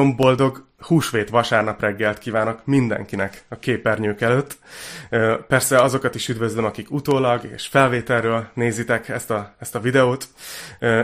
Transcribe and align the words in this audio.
nagyon 0.00 0.16
boldog 0.16 0.68
húsvét 0.78 1.28
vasárnap 1.28 1.80
reggelt 1.80 2.18
kívánok 2.18 2.60
mindenkinek 2.64 3.44
a 3.48 3.58
képernyők 3.58 4.20
előtt. 4.20 4.58
Persze 5.48 5.82
azokat 5.82 6.14
is 6.14 6.28
üdvözlöm, 6.28 6.64
akik 6.64 6.90
utólag 6.90 7.44
és 7.54 7.66
felvételről 7.66 8.46
nézitek 8.54 9.08
ezt 9.08 9.30
a, 9.30 9.54
ezt 9.58 9.74
a 9.74 9.80
videót, 9.80 10.28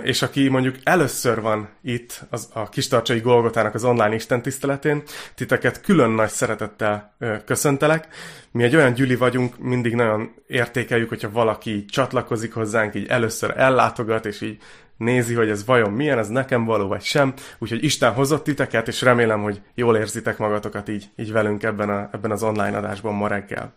és 0.03 0.23
aki 0.23 0.49
mondjuk 0.49 0.77
először 0.83 1.41
van 1.41 1.69
itt 1.83 2.21
az, 2.31 2.49
a 2.53 2.69
Kistarcsai 2.69 3.21
Golgotának 3.21 3.75
az 3.75 3.85
online 3.85 4.15
istentiszteletén, 4.15 5.03
titeket 5.35 5.81
külön 5.81 6.11
nagy 6.11 6.31
szeretettel 6.31 7.17
köszöntelek. 7.45 8.09
Mi 8.51 8.63
egy 8.63 8.77
olyan 8.77 8.93
gyüli 8.93 9.17
vagyunk, 9.17 9.59
mindig 9.59 9.95
nagyon 9.95 10.35
értékeljük, 10.47 11.09
hogyha 11.09 11.31
valaki 11.31 11.85
csatlakozik 11.85 12.53
hozzánk, 12.53 12.95
így 12.95 13.07
először 13.07 13.55
ellátogat, 13.57 14.27
és 14.27 14.41
így 14.41 14.59
nézi, 14.97 15.35
hogy 15.35 15.49
ez 15.49 15.65
vajon 15.65 15.93
milyen, 15.93 16.19
ez 16.19 16.29
nekem 16.29 16.65
való 16.65 16.89
vagy 16.89 17.03
sem. 17.03 17.35
Úgyhogy 17.59 17.85
Isten 17.85 18.13
hozott 18.13 18.45
titeket, 18.45 18.89
és 18.89 19.03
remélem, 19.03 19.43
hogy 19.43 19.61
jól 19.75 19.97
érzitek 19.97 20.39
magatokat 20.39 20.89
így, 20.89 21.11
így 21.17 21.33
velünk 21.33 21.63
ebben, 21.63 21.89
a, 21.89 22.09
ebben 22.13 22.31
az 22.31 22.43
online 22.43 22.77
adásban 22.77 23.15
ma 23.15 23.29
reggel. 23.29 23.75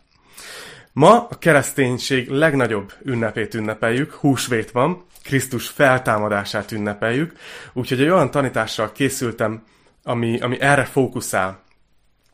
Ma 0.94 1.28
a 1.30 1.38
kereszténység 1.40 2.30
legnagyobb 2.30 2.94
ünnepét 3.04 3.54
ünnepeljük, 3.54 4.14
húsvét 4.14 4.72
van, 4.72 5.06
Krisztus 5.24 5.68
feltámadását 5.68 6.72
ünnepeljük, 6.72 7.34
úgyhogy 7.74 8.02
egy 8.02 8.10
olyan 8.10 8.32
tanítással 8.32 8.92
készültem, 8.92 9.64
ami, 10.04 10.40
ami 10.40 10.60
erre 10.62 10.84
fókuszál. 10.86 11.64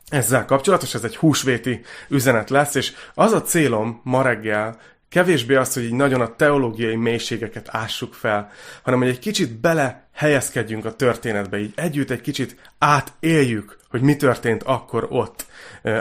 Ezzel 0.08 0.44
kapcsolatos, 0.44 0.94
ez 0.94 1.04
egy 1.04 1.16
húsvéti 1.16 1.80
üzenet 2.08 2.50
lesz, 2.50 2.74
és 2.74 2.92
az 3.14 3.32
a 3.32 3.42
célom 3.42 4.00
ma 4.04 4.22
reggel, 4.22 4.76
Kevésbé 5.16 5.54
az, 5.54 5.74
hogy 5.74 5.84
így 5.84 5.92
nagyon 5.92 6.20
a 6.20 6.36
teológiai 6.36 6.96
mélységeket 6.96 7.68
ássuk 7.70 8.14
fel, 8.14 8.50
hanem 8.82 8.98
hogy 8.98 9.08
egy 9.08 9.18
kicsit 9.18 9.60
bele 9.60 10.08
helyezkedjünk 10.12 10.84
a 10.84 10.96
történetbe, 10.96 11.58
így 11.58 11.72
együtt 11.74 12.10
egy 12.10 12.20
kicsit 12.20 12.56
átéljük, 12.78 13.78
hogy 13.90 14.00
mi 14.00 14.16
történt 14.16 14.62
akkor 14.62 15.06
ott, 15.10 15.46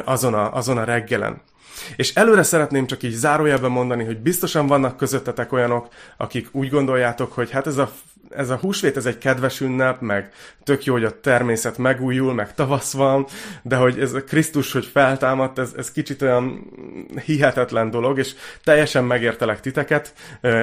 azon 0.05 0.33
a, 0.33 0.53
azon 0.53 0.77
a 0.77 0.83
reggelen. 0.83 1.41
És 1.95 2.13
előre 2.13 2.43
szeretném 2.43 2.87
csak 2.87 3.03
így 3.03 3.11
zárójelben 3.11 3.71
mondani, 3.71 4.03
hogy 4.03 4.17
biztosan 4.19 4.67
vannak 4.67 4.97
közöttetek 4.97 5.51
olyanok, 5.51 5.87
akik 6.17 6.47
úgy 6.51 6.69
gondoljátok, 6.69 7.33
hogy 7.33 7.51
hát 7.51 7.67
ez 7.67 7.77
a 7.77 7.91
ez 8.37 8.49
a 8.49 8.55
húsvét, 8.55 8.97
ez 8.97 9.05
egy 9.05 9.17
kedves 9.17 9.61
ünnep, 9.61 10.01
meg 10.01 10.31
tök 10.63 10.83
jó, 10.83 10.93
hogy 10.93 11.03
a 11.03 11.19
természet 11.19 11.77
megújul, 11.77 12.33
meg 12.33 12.53
tavasz 12.53 12.93
van, 12.93 13.25
de 13.61 13.75
hogy 13.75 13.99
ez 13.99 14.13
a 14.13 14.23
Krisztus, 14.23 14.71
hogy 14.71 14.85
feltámadt, 14.85 15.59
ez, 15.59 15.73
ez 15.77 15.91
kicsit 15.91 16.21
olyan 16.21 16.71
hihetetlen 17.25 17.89
dolog, 17.89 18.17
és 18.17 18.33
teljesen 18.63 19.03
megértelek 19.03 19.59
titeket, 19.59 20.13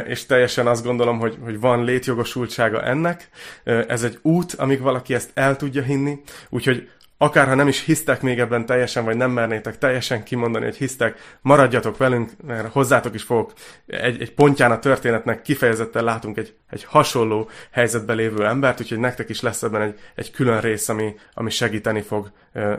és 0.07 0.27
teljesen 0.27 0.67
azt 0.67 0.85
gondolom, 0.85 1.19
hogy, 1.19 1.39
hogy 1.45 1.61
van 1.61 1.85
létjogosultsága 1.85 2.83
ennek. 2.83 3.29
Ez 3.65 4.03
egy 4.03 4.19
út, 4.23 4.53
amíg 4.53 4.81
valaki 4.81 5.15
ezt 5.15 5.31
el 5.35 5.57
tudja 5.57 5.83
hinni, 5.83 6.21
úgyhogy 6.49 6.89
akárha 7.23 7.55
nem 7.55 7.69
is 7.69 7.85
hisztek 7.85 8.23
még 8.23 8.39
ebben 8.39 8.67
teljesen, 8.67 9.05
vagy 9.05 9.17
nem 9.17 9.31
mernétek 9.31 9.79
teljesen 9.79 10.23
kimondani, 10.23 10.65
hogy 10.65 10.77
hisztek, 10.77 11.39
maradjatok 11.41 11.97
velünk, 11.97 12.31
mert 12.47 12.73
hozzátok 12.73 13.15
is 13.15 13.23
fogok 13.23 13.53
egy, 13.87 14.21
egy 14.21 14.35
pontján 14.35 14.71
a 14.71 14.79
történetnek 14.79 15.43
kifejezetten 15.43 16.05
látunk 16.05 16.37
egy, 16.37 16.55
egy 16.71 16.85
hasonló 16.85 17.51
helyzetben 17.71 18.17
lévő 18.17 18.47
embert, 18.47 18.81
úgyhogy 18.81 18.99
nektek 18.99 19.29
is 19.29 19.41
lesz 19.41 19.63
ebben 19.63 19.81
egy, 19.81 19.99
egy 20.15 20.31
külön 20.31 20.61
rész, 20.61 20.89
ami, 20.89 21.15
ami 21.35 21.51
segíteni 21.51 22.01
fog, 22.01 22.33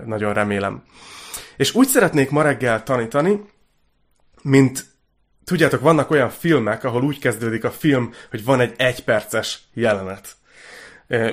nagyon 0.06 0.34
remélem. 0.34 0.84
És 1.58 1.76
úgy 1.76 1.88
szeretnék 1.88 2.30
ma 2.30 2.42
reggel 2.42 2.84
tanítani, 2.84 3.42
mint 4.42 4.86
tudjátok, 5.44 5.82
vannak 5.82 6.12
olyan 6.12 6.30
filmek, 6.30 6.84
ahol 6.84 7.04
úgy 7.04 7.20
kezdődik 7.20 7.64
a 7.64 7.72
film, 7.72 8.14
hogy 8.30 8.44
van 8.44 8.60
egy 8.60 8.74
egyperces 8.78 9.60
jelenet 9.74 10.36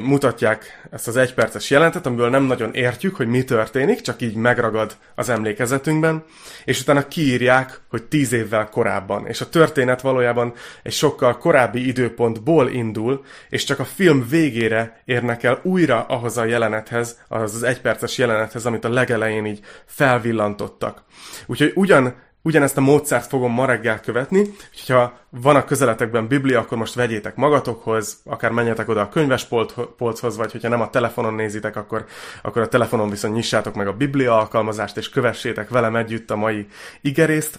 mutatják 0.00 0.88
ezt 0.90 1.08
az 1.08 1.16
egyperces 1.16 1.70
jelentet, 1.70 2.06
amiből 2.06 2.30
nem 2.30 2.42
nagyon 2.42 2.74
értjük, 2.74 3.16
hogy 3.16 3.26
mi 3.26 3.44
történik, 3.44 4.00
csak 4.00 4.20
így 4.20 4.34
megragad 4.34 4.96
az 5.14 5.28
emlékezetünkben, 5.28 6.24
és 6.64 6.80
utána 6.80 7.08
kiírják, 7.08 7.80
hogy 7.88 8.02
tíz 8.02 8.32
évvel 8.32 8.68
korábban. 8.68 9.26
És 9.26 9.40
a 9.40 9.48
történet 9.48 10.00
valójában 10.00 10.52
egy 10.82 10.92
sokkal 10.92 11.38
korábbi 11.38 11.86
időpontból 11.86 12.70
indul, 12.70 13.24
és 13.48 13.64
csak 13.64 13.78
a 13.78 13.84
film 13.84 14.26
végére 14.28 15.02
érnek 15.04 15.42
el 15.42 15.60
újra 15.62 16.02
ahhoz 16.02 16.36
a 16.36 16.44
jelenethez, 16.44 17.18
az 17.28 17.54
az 17.54 17.62
egyperces 17.62 18.18
jelenethez, 18.18 18.66
amit 18.66 18.84
a 18.84 18.92
legelején 18.92 19.46
így 19.46 19.60
felvillantottak. 19.86 21.02
Úgyhogy 21.46 21.72
ugyan 21.74 22.14
ugyanezt 22.42 22.76
a 22.76 22.80
módszert 22.80 23.26
fogom 23.26 23.52
ma 23.52 23.66
reggel 23.66 24.00
követni, 24.00 24.44
hogyha 24.84 25.18
van 25.30 25.56
a 25.56 25.64
közeletekben 25.64 26.26
Biblia, 26.26 26.60
akkor 26.60 26.78
most 26.78 26.94
vegyétek 26.94 27.36
magatokhoz, 27.36 28.20
akár 28.24 28.50
menjetek 28.50 28.88
oda 28.88 29.00
a 29.00 29.08
könyvespolchoz, 29.08 30.36
vagy 30.36 30.52
hogyha 30.52 30.68
nem 30.68 30.80
a 30.80 30.90
telefonon 30.90 31.34
nézitek, 31.34 31.76
akkor, 31.76 32.06
akkor 32.42 32.62
a 32.62 32.68
telefonon 32.68 33.10
viszont 33.10 33.34
nyissátok 33.34 33.74
meg 33.74 33.86
a 33.86 33.96
Biblia 33.96 34.38
alkalmazást, 34.38 34.96
és 34.96 35.08
kövessétek 35.08 35.68
velem 35.68 35.96
együtt 35.96 36.30
a 36.30 36.36
mai 36.36 36.66
igerészt. 37.00 37.58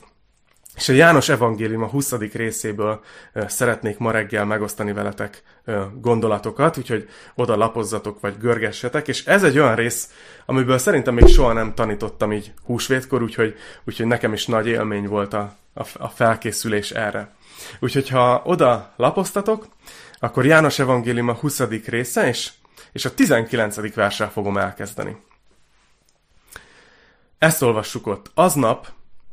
És 0.81 0.89
a 0.89 0.93
János 0.93 1.29
evangélium 1.29 1.83
a 1.83 1.87
20. 1.87 2.11
részéből 2.11 3.03
szeretnék 3.47 3.97
ma 3.97 4.11
reggel 4.11 4.45
megosztani 4.45 4.93
veletek 4.93 5.43
gondolatokat, 5.93 6.77
úgyhogy 6.77 7.09
oda 7.35 7.55
lapozzatok, 7.55 8.19
vagy 8.19 8.37
görgessetek, 8.37 9.07
és 9.07 9.25
ez 9.25 9.43
egy 9.43 9.59
olyan 9.59 9.75
rész, 9.75 10.09
amiből 10.45 10.77
szerintem 10.77 11.13
még 11.13 11.27
soha 11.27 11.53
nem 11.53 11.73
tanítottam 11.73 12.31
így 12.31 12.53
húsvétkor, 12.63 13.21
úgyhogy, 13.21 13.55
úgyhogy 13.83 14.05
nekem 14.05 14.33
is 14.33 14.45
nagy 14.45 14.67
élmény 14.67 15.07
volt 15.07 15.33
a, 15.33 15.55
a, 15.73 15.87
a 15.93 16.07
felkészülés 16.07 16.91
erre. 16.91 17.35
Úgyhogy 17.79 18.09
ha 18.09 18.41
oda 18.45 18.93
lapoztatok, 18.95 19.67
akkor 20.19 20.45
János 20.45 20.79
evangélium 20.79 21.29
a 21.29 21.33
20. 21.33 21.59
része, 21.85 22.27
és, 22.27 22.51
és 22.91 23.05
a 23.05 23.13
19. 23.13 23.93
verssel 23.93 24.31
fogom 24.31 24.57
elkezdeni. 24.57 25.17
Ezt 27.37 27.61
olvassuk 27.61 28.07
ott. 28.07 28.31
Aznap, 28.33 28.87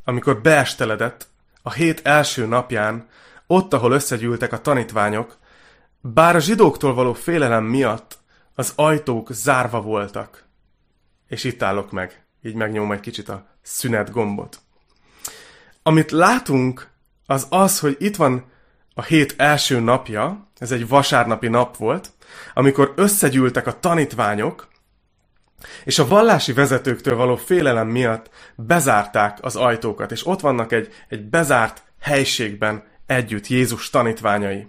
amikor 0.05 0.41
beesteledett, 0.41 1.27
a 1.69 1.73
hét 1.73 2.01
első 2.05 2.47
napján, 2.47 3.09
ott, 3.47 3.73
ahol 3.73 3.93
összegyűltek 3.93 4.53
a 4.53 4.61
tanítványok, 4.61 5.39
bár 6.01 6.37
a 6.37 6.41
zsidóktól 6.41 6.95
való 6.95 7.13
félelem 7.13 7.65
miatt 7.65 8.19
az 8.55 8.73
ajtók 8.77 9.33
zárva 9.33 9.81
voltak. 9.81 10.45
És 11.27 11.45
itt 11.45 11.63
állok 11.63 11.91
meg, 11.91 12.25
így 12.43 12.55
megnyom 12.55 12.93
egy 12.93 13.01
kicsit 13.01 13.29
a 13.29 13.47
szünet 13.63 14.11
gombot. 14.11 14.61
Amit 15.83 16.11
látunk, 16.11 16.89
az 17.27 17.47
az, 17.51 17.79
hogy 17.79 17.97
itt 17.99 18.17
van 18.17 18.45
a 18.95 19.03
hét 19.03 19.35
első 19.37 19.81
napja, 19.81 20.49
ez 20.59 20.73
egy 20.73 20.89
vasárnapi 20.89 21.49
nap 21.49 21.77
volt, 21.77 22.11
amikor 22.55 22.93
összegyűltek 22.97 23.67
a 23.67 23.81
tanítványok, 23.81 24.69
és 25.85 25.99
a 25.99 26.07
vallási 26.07 26.53
vezetőktől 26.53 27.17
való 27.17 27.37
félelem 27.37 27.89
miatt 27.89 28.31
bezárták 28.57 29.39
az 29.41 29.57
ajtókat, 29.57 30.11
és 30.13 30.27
ott 30.27 30.41
vannak 30.41 30.73
egy, 30.73 30.93
egy 31.09 31.23
bezárt 31.25 31.83
helységben 32.01 32.85
együtt 33.07 33.47
Jézus 33.47 33.91
tanítványai. 33.91 34.67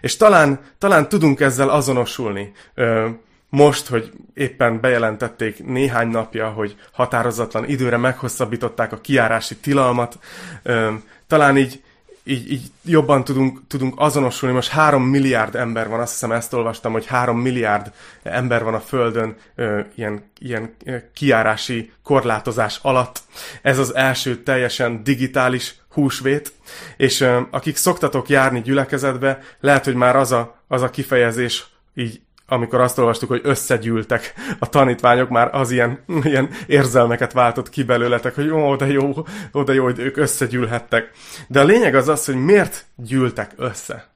És 0.00 0.16
talán, 0.16 0.60
talán 0.78 1.08
tudunk 1.08 1.40
ezzel 1.40 1.68
azonosulni. 1.68 2.52
Ö, 2.74 3.08
most, 3.48 3.86
hogy 3.86 4.12
éppen 4.34 4.80
bejelentették 4.80 5.64
néhány 5.64 6.08
napja, 6.08 6.48
hogy 6.48 6.76
határozatlan 6.92 7.68
időre 7.68 7.96
meghosszabbították 7.96 8.92
a 8.92 9.00
kiárási 9.00 9.56
tilalmat, 9.56 10.18
ö, 10.62 10.92
talán 11.26 11.56
így 11.56 11.82
így, 12.28 12.50
így 12.50 12.70
jobban 12.84 13.24
tudunk, 13.24 13.60
tudunk 13.66 13.94
azonosulni. 13.96 14.54
Most 14.54 14.68
három 14.68 15.02
milliárd 15.02 15.54
ember 15.54 15.88
van, 15.88 16.00
azt 16.00 16.12
hiszem 16.12 16.32
ezt 16.32 16.52
olvastam, 16.52 16.92
hogy 16.92 17.06
három 17.06 17.40
milliárd 17.40 17.92
ember 18.22 18.64
van 18.64 18.74
a 18.74 18.80
Földön 18.80 19.36
ö, 19.54 19.80
ilyen, 19.94 20.30
ilyen 20.38 20.76
kiárási 21.14 21.92
korlátozás 22.02 22.78
alatt. 22.82 23.20
Ez 23.62 23.78
az 23.78 23.94
első 23.94 24.42
teljesen 24.42 25.04
digitális 25.04 25.74
húsvét, 25.88 26.52
és 26.96 27.20
ö, 27.20 27.40
akik 27.50 27.76
szoktatok 27.76 28.28
járni 28.28 28.60
gyülekezetbe, 28.60 29.40
lehet, 29.60 29.84
hogy 29.84 29.94
már 29.94 30.16
az 30.16 30.32
a, 30.32 30.60
az 30.68 30.82
a 30.82 30.90
kifejezés 30.90 31.66
így 31.94 32.20
amikor 32.46 32.80
azt 32.80 32.98
olvastuk, 32.98 33.28
hogy 33.28 33.40
összegyűltek 33.44 34.34
a 34.58 34.68
tanítványok, 34.68 35.28
már 35.28 35.54
az 35.54 35.70
ilyen, 35.70 36.04
ilyen 36.22 36.48
érzelmeket 36.66 37.32
váltott 37.32 37.68
ki 37.68 37.82
belőletek, 37.82 38.34
hogy 38.34 38.48
ó, 38.48 38.76
de 38.76 38.86
jó, 38.86 39.12
ó, 39.54 39.62
de 39.62 39.74
jó, 39.74 39.84
hogy 39.84 39.98
ők 39.98 40.16
összegyűlhettek. 40.16 41.10
De 41.48 41.60
a 41.60 41.64
lényeg 41.64 41.94
az 41.94 42.08
az, 42.08 42.24
hogy 42.24 42.36
miért 42.36 42.84
gyűltek 42.96 43.52
össze? 43.56 44.14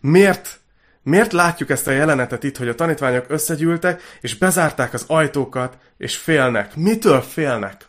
Miért, 0.00 0.60
miért 1.02 1.32
látjuk 1.32 1.70
ezt 1.70 1.86
a 1.86 1.90
jelenetet 1.90 2.44
itt, 2.44 2.56
hogy 2.56 2.68
a 2.68 2.74
tanítványok 2.74 3.24
összegyűltek, 3.28 4.02
és 4.20 4.38
bezárták 4.38 4.92
az 4.92 5.04
ajtókat, 5.06 5.78
és 5.96 6.16
félnek? 6.16 6.76
Mitől 6.76 7.20
félnek? 7.20 7.88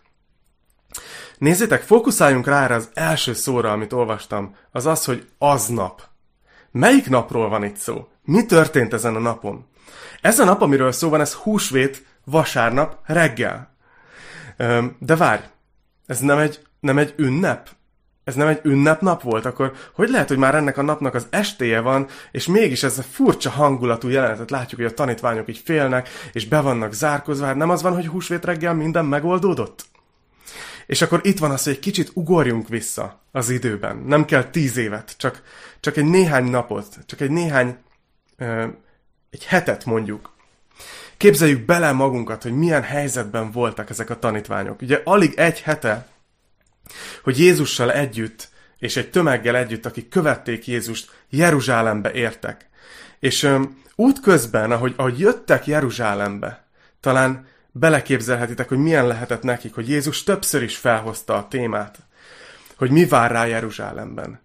Nézzétek, 1.38 1.82
fókuszáljunk 1.82 2.48
rá 2.48 2.64
erre 2.64 2.76
az 2.76 2.90
első 2.94 3.34
szóra, 3.34 3.72
amit 3.72 3.94
olvastam, 3.94 4.56
az 4.72 4.86
az, 4.86 5.06
hogy 5.06 5.28
aznap. 5.38 6.02
Melyik 6.72 7.10
napról 7.10 7.50
van 7.50 7.64
itt 7.64 7.76
szó? 7.76 8.08
Mi 8.28 8.46
történt 8.46 8.94
ezen 8.94 9.16
a 9.16 9.20
napon? 9.20 9.66
Ez 10.22 10.40
a 10.40 10.46
nap, 10.46 10.62
amiről 10.62 10.92
szó 10.92 11.10
van, 11.10 11.22
ez 11.22 11.34
húsvét 11.34 12.06
vasárnap 12.24 12.98
reggel. 13.06 13.76
De 15.00 15.16
várj, 15.16 15.42
ez 16.06 16.20
nem 16.20 16.38
egy, 16.38 16.62
nem 16.80 16.98
egy 16.98 17.14
ünnep? 17.18 17.70
ez 18.24 18.36
nem 18.36 18.48
egy 18.48 18.60
ünnepnap 18.64 19.22
volt, 19.22 19.46
akkor 19.46 19.74
hogy 19.94 20.10
lehet, 20.10 20.28
hogy 20.28 20.38
már 20.38 20.56
ennek 20.56 20.78
a 20.78 20.82
napnak 20.82 21.14
az 21.14 21.28
estéje 21.30 21.80
van, 21.80 22.08
és 22.32 22.48
mégis 22.48 22.84
ez 22.84 22.98
a 22.98 23.04
furcsa 23.04 23.50
hangulatú 23.50 24.08
jelenetet 24.08 24.52
látjuk, 24.52 24.82
hogy 24.82 24.90
a 24.90 24.94
tanítványok 24.94 25.50
így 25.50 25.62
félnek, 25.66 26.10
és 26.34 26.48
be 26.48 26.62
vannak 26.62 26.94
zárkozva, 26.94 27.46
hát 27.46 27.56
nem 27.56 27.70
az 27.70 27.82
van, 27.82 27.94
hogy 27.94 28.08
húsvét 28.08 28.46
reggel 28.46 28.74
minden 28.74 29.06
megoldódott? 29.06 29.86
És 30.86 31.02
akkor 31.02 31.20
itt 31.24 31.40
van 31.40 31.52
az, 31.52 31.64
hogy 31.64 31.74
egy 31.74 31.80
kicsit 31.80 32.12
ugorjunk 32.14 32.68
vissza 32.68 33.22
az 33.32 33.50
időben. 33.50 33.98
Nem 33.98 34.26
kell 34.26 34.44
tíz 34.44 34.78
évet, 34.78 35.14
csak, 35.18 35.42
csak 35.80 35.98
egy 35.98 36.06
néhány 36.06 36.46
napot, 36.46 36.98
csak 37.06 37.22
egy 37.22 37.32
néhány, 37.32 37.78
egy 39.30 39.46
hetet 39.46 39.86
mondjuk. 39.86 40.36
Képzeljük 41.18 41.66
bele 41.66 41.92
magunkat, 41.92 42.44
hogy 42.44 42.52
milyen 42.52 42.84
helyzetben 42.84 43.52
voltak 43.52 43.90
ezek 43.90 44.10
a 44.10 44.20
tanítványok. 44.20 44.82
Ugye 44.82 45.02
alig 45.04 45.34
egy 45.36 45.62
hete, 45.62 46.08
hogy 47.24 47.40
Jézussal 47.40 47.92
együtt, 47.92 48.50
és 48.78 48.98
egy 48.98 49.10
tömeggel 49.10 49.56
együtt, 49.56 49.86
akik 49.86 50.10
követték 50.10 50.68
Jézust, 50.68 51.12
Jeruzsálembe 51.30 52.12
értek. 52.12 52.70
És 53.20 53.50
út 53.96 54.20
közben, 54.20 54.72
ahogy, 54.72 54.94
ahogy 54.98 55.20
jöttek 55.20 55.66
Jeruzsálembe, 55.66 56.66
talán 57.00 57.48
beleképzelhetitek, 57.72 58.68
hogy 58.68 58.78
milyen 58.78 59.08
lehetett 59.08 59.44
nekik, 59.44 59.74
hogy 59.74 59.90
Jézus 59.90 60.24
többször 60.24 60.64
is 60.64 60.78
felhozta 60.78 61.36
a 61.36 61.48
témát, 61.48 61.98
hogy 62.76 62.92
mi 62.92 63.06
vár 63.06 63.32
rá 63.32 63.46
Jeruzsálemben. 63.46 64.40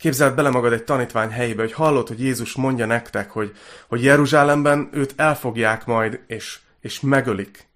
Képzeld 0.00 0.34
bele 0.34 0.50
magad 0.50 0.72
egy 0.72 0.84
tanítvány 0.84 1.30
helyébe, 1.30 1.62
hogy 1.62 1.72
hallod, 1.72 2.08
hogy 2.08 2.20
Jézus 2.20 2.54
mondja 2.54 2.86
nektek, 2.86 3.30
hogy, 3.30 3.56
hogy 3.88 4.04
Jeruzsálemben 4.04 4.88
őt 4.92 5.14
elfogják 5.16 5.86
majd, 5.86 6.20
és, 6.26 6.58
és 6.80 7.00
megölik. 7.00 7.68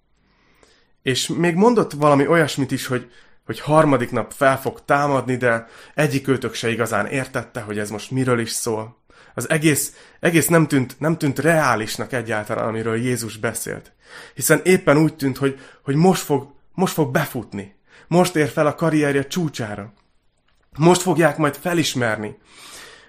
És 1.01 1.27
még 1.27 1.55
mondott 1.55 1.91
valami 1.91 2.27
olyasmit 2.27 2.71
is, 2.71 2.87
hogy, 2.87 3.11
hogy 3.45 3.59
harmadik 3.59 4.11
nap 4.11 4.31
fel 4.31 4.59
fog 4.61 4.85
támadni, 4.85 5.37
de 5.37 5.67
egyik 5.93 6.27
őtök 6.27 6.53
se 6.53 6.69
igazán 6.69 7.05
értette, 7.05 7.61
hogy 7.61 7.79
ez 7.79 7.89
most 7.89 8.11
miről 8.11 8.39
is 8.39 8.51
szól. 8.51 8.97
Az 9.33 9.49
egész, 9.49 9.93
egész 10.19 10.47
nem, 10.47 10.67
tűnt, 10.67 10.99
nem 10.99 11.17
tűnt 11.17 11.39
reálisnak 11.39 12.13
egyáltalán, 12.13 12.67
amiről 12.67 12.95
Jézus 12.95 13.37
beszélt. 13.37 13.91
Hiszen 14.33 14.61
éppen 14.63 14.97
úgy 14.97 15.15
tűnt, 15.15 15.37
hogy, 15.37 15.59
hogy 15.83 15.95
most, 15.95 16.21
fog, 16.21 16.53
most 16.73 16.93
fog 16.93 17.11
befutni. 17.11 17.75
Most 18.07 18.35
ér 18.35 18.47
fel 18.47 18.67
a 18.67 18.75
karrierje 18.75 19.27
csúcsára. 19.27 19.93
Most 20.77 21.01
fogják 21.01 21.37
majd 21.37 21.55
felismerni. 21.55 22.37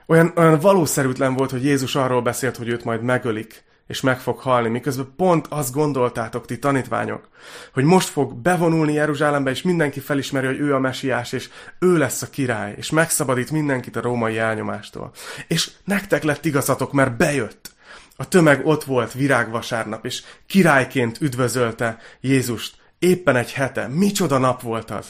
Olyan, 0.07 0.33
olyan 0.37 0.59
valószerűtlen 0.59 1.35
volt, 1.35 1.51
hogy 1.51 1.65
Jézus 1.65 1.95
arról 1.95 2.23
beszélt, 2.23 2.57
hogy 2.57 2.69
őt 2.69 2.85
majd 2.85 3.03
megölik, 3.03 3.65
és 3.87 4.01
meg 4.01 4.21
fog 4.21 4.39
halni, 4.39 4.69
miközben 4.69 5.13
pont 5.17 5.47
azt 5.49 5.73
gondoltátok, 5.73 6.47
ti 6.47 6.59
tanítványok, 6.59 7.29
hogy 7.73 7.85
most 7.85 8.09
fog 8.09 8.35
bevonulni 8.35 8.93
Jeruzsálembe, 8.93 9.51
és 9.51 9.63
mindenki 9.63 10.01
felismeri, 10.01 10.47
hogy 10.47 10.59
ő 10.59 10.75
a 10.75 10.79
mesiás, 10.79 11.33
és 11.33 11.49
ő 11.79 11.97
lesz 11.97 12.23
a 12.23 12.31
király, 12.31 12.75
és 12.77 12.91
megszabadít 12.91 13.51
mindenkit 13.51 13.97
a 13.97 14.01
római 14.01 14.39
elnyomástól. 14.39 15.13
És 15.49 15.71
nektek 15.85 16.23
lett 16.23 16.45
igazatok, 16.45 16.93
mert 16.93 17.17
bejött. 17.17 17.75
A 18.17 18.29
tömeg 18.29 18.67
ott 18.67 18.85
volt 18.85 19.13
virágvasárnap, 19.13 20.05
és 20.05 20.23
királyként 20.47 21.21
üdvözölte 21.21 21.99
Jézust. 22.21 22.77
Éppen 22.99 23.37
egy 23.37 23.53
hete. 23.53 23.89
Micsoda 23.89 24.39
nap 24.39 24.63
volt 24.63 24.91
az! 24.91 25.07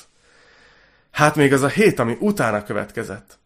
Hát 1.17 1.37
még 1.37 1.53
az 1.53 1.63
a 1.63 1.69
hét, 1.69 1.99
ami 1.99 2.17
utána 2.21 2.63
következett. 2.63 3.39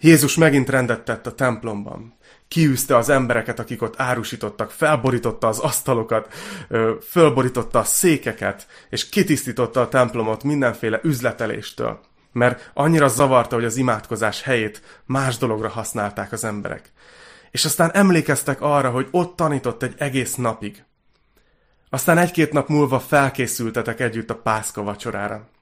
Jézus 0.00 0.36
megint 0.36 0.68
rendet 0.68 1.04
tett 1.04 1.26
a 1.26 1.34
templomban. 1.34 2.16
Kiűzte 2.48 2.96
az 2.96 3.08
embereket, 3.08 3.58
akik 3.58 3.82
ott 3.82 3.94
árusítottak, 4.00 4.70
felborította 4.70 5.48
az 5.48 5.58
asztalokat, 5.58 6.34
fölborította 7.08 7.78
a 7.78 7.84
székeket, 7.84 8.66
és 8.90 9.08
kitisztította 9.08 9.80
a 9.80 9.88
templomot 9.88 10.42
mindenféle 10.42 11.00
üzleteléstől. 11.02 12.00
Mert 12.32 12.70
annyira 12.74 13.08
zavarta, 13.08 13.54
hogy 13.54 13.64
az 13.64 13.76
imádkozás 13.76 14.42
helyét 14.42 14.82
más 15.04 15.36
dologra 15.36 15.68
használták 15.68 16.32
az 16.32 16.44
emberek. 16.44 16.92
És 17.50 17.64
aztán 17.64 17.90
emlékeztek 17.92 18.60
arra, 18.60 18.90
hogy 18.90 19.08
ott 19.10 19.36
tanított 19.36 19.82
egy 19.82 19.94
egész 19.98 20.34
napig. 20.34 20.84
Aztán 21.90 22.18
egy-két 22.18 22.52
nap 22.52 22.68
múlva 22.68 23.00
felkészültetek 23.00 24.00
együtt 24.00 24.30
a 24.30 24.36
pászka 24.36 24.82
vacsorára. 24.82 25.52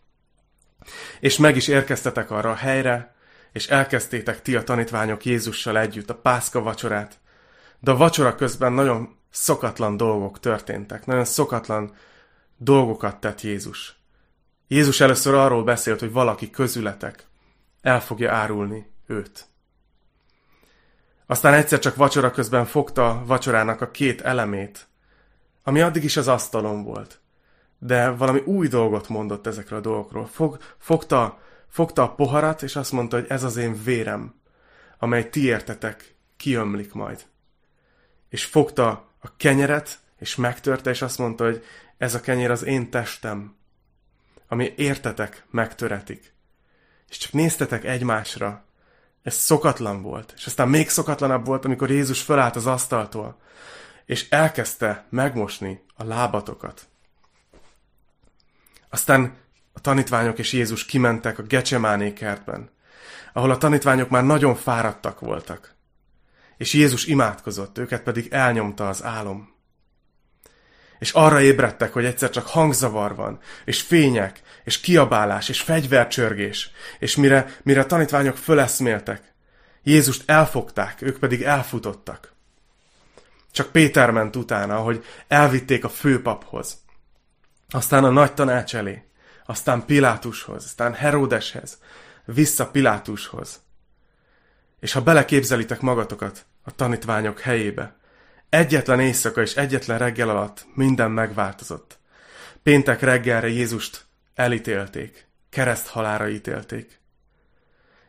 És 1.21 1.37
meg 1.37 1.57
is 1.57 1.69
érkeztetek 1.69 2.31
arra 2.31 2.51
a 2.51 2.55
helyre, 2.55 3.15
és 3.53 3.69
elkezdtétek 3.69 4.43
ti 4.43 4.57
a 4.57 4.65
tanítványok 4.65 5.25
Jézussal 5.25 5.79
együtt 5.79 6.11
a 6.11 6.15
pászka 6.15 6.61
vacsorát. 6.61 7.19
De 7.81 7.91
a 7.91 7.97
vacsora 7.97 8.35
közben 8.35 8.73
nagyon 8.73 9.17
szokatlan 9.31 9.97
dolgok 9.97 10.41
történtek, 10.41 11.07
nagyon 11.07 11.25
szokatlan 11.25 11.95
dolgokat 12.57 13.21
tett 13.21 13.41
Jézus. 13.41 13.97
Jézus 14.69 15.01
először 15.01 15.35
arról 15.35 15.65
beszélt, 15.65 16.01
hogy 16.01 16.13
valaki 16.13 16.51
közületek 16.51 17.27
el 17.81 18.01
fogja 18.01 18.33
árulni 18.33 18.91
őt. 19.07 19.47
Aztán 21.27 21.55
egyszer 21.55 21.79
csak 21.79 21.97
vacsora 21.97 22.31
közben 22.31 22.67
fogta 22.67 23.23
vacsorának 23.27 23.81
a 23.81 23.91
két 23.91 24.21
elemét, 24.21 24.87
ami 25.63 25.81
addig 25.81 26.05
is 26.05 26.17
az 26.17 26.29
asztalon 26.29 26.83
volt. 26.83 27.22
De 27.85 28.11
valami 28.11 28.39
új 28.39 28.69
dolgot 28.69 29.09
mondott 29.09 29.47
ezekről 29.47 29.79
a 29.79 29.83
dolgokról. 29.83 30.27
Fog, 30.27 30.59
fogta 30.79 31.41
Fogta 31.73 32.03
a 32.03 32.15
poharat, 32.15 32.63
és 32.63 32.77
azt 32.77 32.93
mondta, 32.93 33.17
hogy 33.17 33.27
ez 33.29 33.43
az 33.43 33.57
én 33.57 33.83
vérem, 33.83 34.35
amely 34.99 35.31
ti 35.31 35.45
értetek, 35.45 36.15
kiömlik 36.37 36.93
majd. 36.93 37.27
És 38.29 38.45
fogta 38.45 39.09
a 39.21 39.37
kenyeret, 39.37 39.99
és 40.19 40.37
megtörte, 40.37 40.91
és 40.91 41.03
azt 41.03 41.19
mondta, 41.19 41.45
hogy 41.45 41.65
ez 41.99 42.15
a 42.15 42.21
kenyér 42.21 42.51
az 42.51 42.65
én 42.65 42.91
testem, 42.91 43.57
ami 44.49 44.73
értetek, 44.77 45.47
megtöretik. 45.51 46.35
És 47.09 47.19
csak 47.19 47.33
néztetek 47.33 47.85
egymásra. 47.85 48.65
Ez 49.23 49.35
szokatlan 49.35 50.03
volt. 50.03 50.33
És 50.37 50.47
aztán 50.47 50.69
még 50.69 50.89
szokatlanabb 50.89 51.47
volt, 51.47 51.65
amikor 51.65 51.91
Jézus 51.91 52.23
fölállt 52.23 52.57
az 52.57 52.67
asztaltól, 52.67 53.41
és 54.05 54.29
elkezdte 54.31 55.07
megmosni 55.09 55.85
a 55.95 56.05
lábatokat. 56.05 56.89
Aztán 58.93 59.37
a 59.73 59.81
tanítványok 59.81 60.39
és 60.39 60.53
Jézus 60.53 60.85
kimentek 60.85 61.39
a 61.39 61.43
Gecsemáné 61.43 62.13
kertben, 62.13 62.71
ahol 63.33 63.51
a 63.51 63.59
tanítványok 63.59 64.09
már 64.09 64.25
nagyon 64.25 64.55
fáradtak 64.55 65.21
voltak. 65.21 65.75
És 66.57 66.73
Jézus 66.73 67.05
imádkozott, 67.05 67.79
őket 67.79 68.03
pedig 68.03 68.29
elnyomta 68.31 68.89
az 68.89 69.05
álom. 69.05 69.55
És 70.99 71.13
arra 71.13 71.41
ébredtek, 71.41 71.93
hogy 71.93 72.05
egyszer 72.05 72.31
csak 72.31 72.47
hangzavar 72.47 73.15
van, 73.15 73.39
és 73.65 73.81
fények, 73.83 74.43
és 74.65 74.81
kiabálás, 74.81 75.49
és 75.49 75.61
fegyvercsörgés, 75.61 76.71
és 76.99 77.17
mire, 77.17 77.57
mire 77.63 77.81
a 77.81 77.87
tanítványok 77.87 78.37
föleszméltek, 78.37 79.35
Jézust 79.83 80.31
elfogták, 80.31 81.03
ők 81.03 81.19
pedig 81.19 81.43
elfutottak. 81.43 82.33
Csak 83.51 83.71
Péter 83.71 84.11
ment 84.11 84.37
utána, 84.37 84.77
hogy 84.77 85.05
elvitték 85.29 85.85
a 85.85 85.89
főpaphoz. 85.89 86.82
Aztán 87.73 88.05
a 88.05 88.11
nagy 88.11 88.35
tanács 88.35 88.77
elé 88.77 89.07
aztán 89.47 89.85
Pilátushoz, 89.85 90.65
aztán 90.65 90.95
Heródeshez, 90.95 91.79
vissza 92.25 92.71
Pilátushoz. 92.71 93.61
És 94.81 94.93
ha 94.93 95.03
beleképzelitek 95.03 95.81
magatokat 95.81 96.45
a 96.63 96.75
tanítványok 96.75 97.41
helyébe, 97.41 97.97
egyetlen 98.49 99.01
éjszaka 99.01 99.41
és 99.41 99.57
egyetlen 99.57 99.99
reggel 99.99 100.29
alatt 100.29 100.67
minden 100.75 101.11
megváltozott. 101.11 101.99
Péntek 102.63 103.01
reggelre 103.01 103.49
Jézust 103.49 104.05
elítélték, 104.35 105.27
kereszt 105.51 105.87
halára 105.87 106.29
ítélték. 106.29 107.01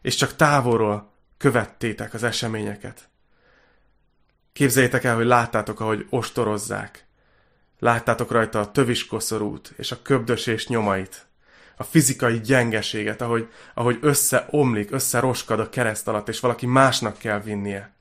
És 0.01 0.15
csak 0.15 0.35
távolról 0.35 1.11
követtétek 1.37 2.13
az 2.13 2.23
eseményeket. 2.23 3.09
Képzeljétek 4.53 5.03
el, 5.03 5.15
hogy 5.15 5.25
láttátok, 5.25 5.79
ahogy 5.79 6.05
ostorozzák. 6.09 7.05
Láttátok 7.83 8.31
rajta 8.31 8.59
a 8.59 8.71
töviskoszorút 8.71 9.73
és 9.77 9.91
a 9.91 10.01
köbdösés 10.01 10.67
nyomait 10.67 11.25
a 11.77 11.83
fizikai 11.83 12.39
gyengeséget, 12.39 13.21
ahogy, 13.21 13.49
ahogy 13.73 13.97
összeomlik, 14.01 14.91
összeroskad 14.91 15.59
a 15.59 15.69
kereszt 15.69 16.07
alatt, 16.07 16.27
és 16.27 16.39
valaki 16.39 16.65
másnak 16.65 17.17
kell 17.17 17.41
vinnie. 17.41 17.93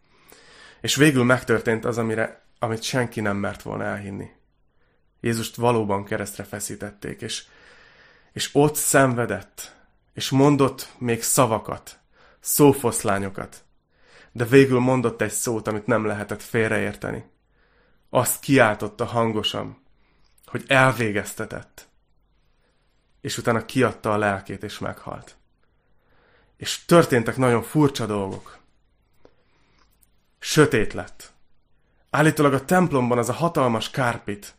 És 0.81 0.95
végül 0.95 1.25
megtörtént 1.25 1.85
az, 1.85 1.99
amire, 1.99 2.43
amit 2.59 2.83
senki 2.83 3.21
nem 3.21 3.37
mert 3.37 3.62
volna 3.62 3.85
elhinni. 3.85 4.31
Jézust 5.21 5.57
valóban 5.57 6.05
keresztre 6.05 6.45
feszítették, 6.45 7.21
és, 7.21 7.45
és 8.33 8.51
ott 8.53 8.75
szenvedett, 8.75 9.77
és 10.15 10.31
mondott 10.31 10.93
még 10.99 11.23
szavakat, 11.23 11.99
szófoszlányokat, 12.41 13.65
de 14.33 14.45
végül 14.45 14.79
mondott 14.79 15.21
egy 15.21 15.33
szót, 15.33 15.69
amit 15.69 15.87
nem 15.87 16.05
lehetett 16.05 16.43
félreérteni. 16.43 17.31
Azt 18.14 18.40
kiáltotta 18.40 19.04
hangosan, 19.04 19.83
hogy 20.47 20.64
elvégeztetett 20.66 21.90
és 23.23 23.38
utána 23.38 23.64
kiadta 23.64 24.12
a 24.12 24.16
lelkét, 24.16 24.62
és 24.62 24.78
meghalt. 24.78 25.37
És 26.57 26.85
történtek 26.85 27.37
nagyon 27.37 27.62
furcsa 27.62 28.07
dolgok. 28.07 28.59
Sötét 30.38 30.92
lett. 30.92 31.33
Állítólag 32.11 32.52
a 32.52 32.64
templomban 32.64 33.19
az 33.19 33.28
a 33.28 33.33
hatalmas 33.33 33.90
kárpit, 33.90 34.54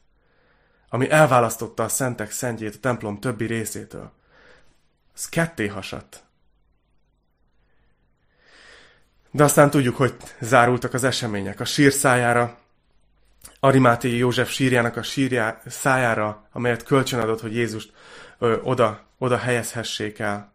ami 0.89 1.09
elválasztotta 1.09 1.83
a 1.83 1.89
szentek 1.89 2.31
szentjét 2.31 2.75
a 2.75 2.79
templom 2.79 3.19
többi 3.19 3.45
részétől, 3.45 4.11
az 5.13 5.29
ketté 5.29 5.67
hasadt. 5.67 6.23
De 9.31 9.43
aztán 9.43 9.69
tudjuk, 9.69 9.95
hogy 9.95 10.15
zárultak 10.39 10.93
az 10.93 11.03
események. 11.03 11.59
A 11.59 11.65
sír 11.65 11.93
szájára, 11.93 12.57
Arimátéi 13.63 14.17
József 14.17 14.51
sírjának 14.51 14.97
a 14.97 15.03
sírjá, 15.03 15.61
szájára, 15.65 16.47
amelyet 16.51 16.83
kölcsönadott, 16.83 17.41
hogy 17.41 17.55
Jézust 17.55 17.91
ö, 18.39 18.57
oda, 18.61 19.07
oda 19.17 19.37
helyezhessék 19.37 20.19
el. 20.19 20.53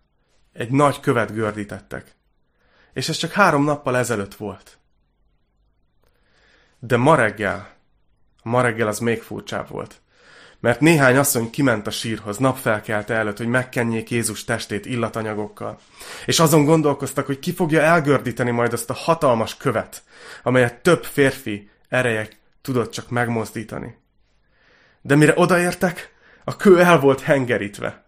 Egy 0.53 0.71
nagy 0.71 1.01
követ 1.01 1.33
gördítettek. 1.33 2.15
És 2.93 3.09
ez 3.09 3.17
csak 3.17 3.33
három 3.33 3.65
nappal 3.65 3.97
ezelőtt 3.97 4.35
volt. 4.35 4.79
De 6.79 6.97
ma 6.97 7.15
reggel, 7.15 7.71
ma 8.43 8.61
reggel 8.61 8.89
az 8.89 8.99
még 8.99 9.23
furcsább 9.23 9.69
volt. 9.69 10.01
Mert 10.61 10.81
néhány 10.81 11.17
asszony 11.17 11.51
kiment 11.51 11.87
a 11.87 11.91
sírhoz 11.91 12.39
napfelkelte 12.39 13.15
előtt, 13.15 13.37
hogy 13.37 13.49
megkenjék 13.49 14.11
Jézus 14.11 14.45
testét 14.45 14.87
illatanyagokkal. 14.87 15.79
És 16.27 16.41
azon 16.41 16.65
gondolkoztak, 16.65 17.27
hogy 17.27 17.39
ki 17.39 17.53
fogja 17.53 17.81
elgördíteni 17.81 18.51
majd 18.51 18.73
azt 18.73 18.91
a 18.91 18.95
hatalmas 18.95 19.57
követ, 19.57 20.03
amelyet 20.43 20.83
több 20.83 21.05
férfi 21.05 21.71
erejek 21.89 22.37
tudott 22.61 22.91
csak 22.91 23.11
megmozdítani. 23.11 23.99
De 25.01 25.15
mire 25.15 25.33
odaértek, 25.37 26.17
a 26.45 26.57
kő 26.57 26.81
el 26.81 27.01
volt 27.01 27.21
hengerítve. 27.21 28.05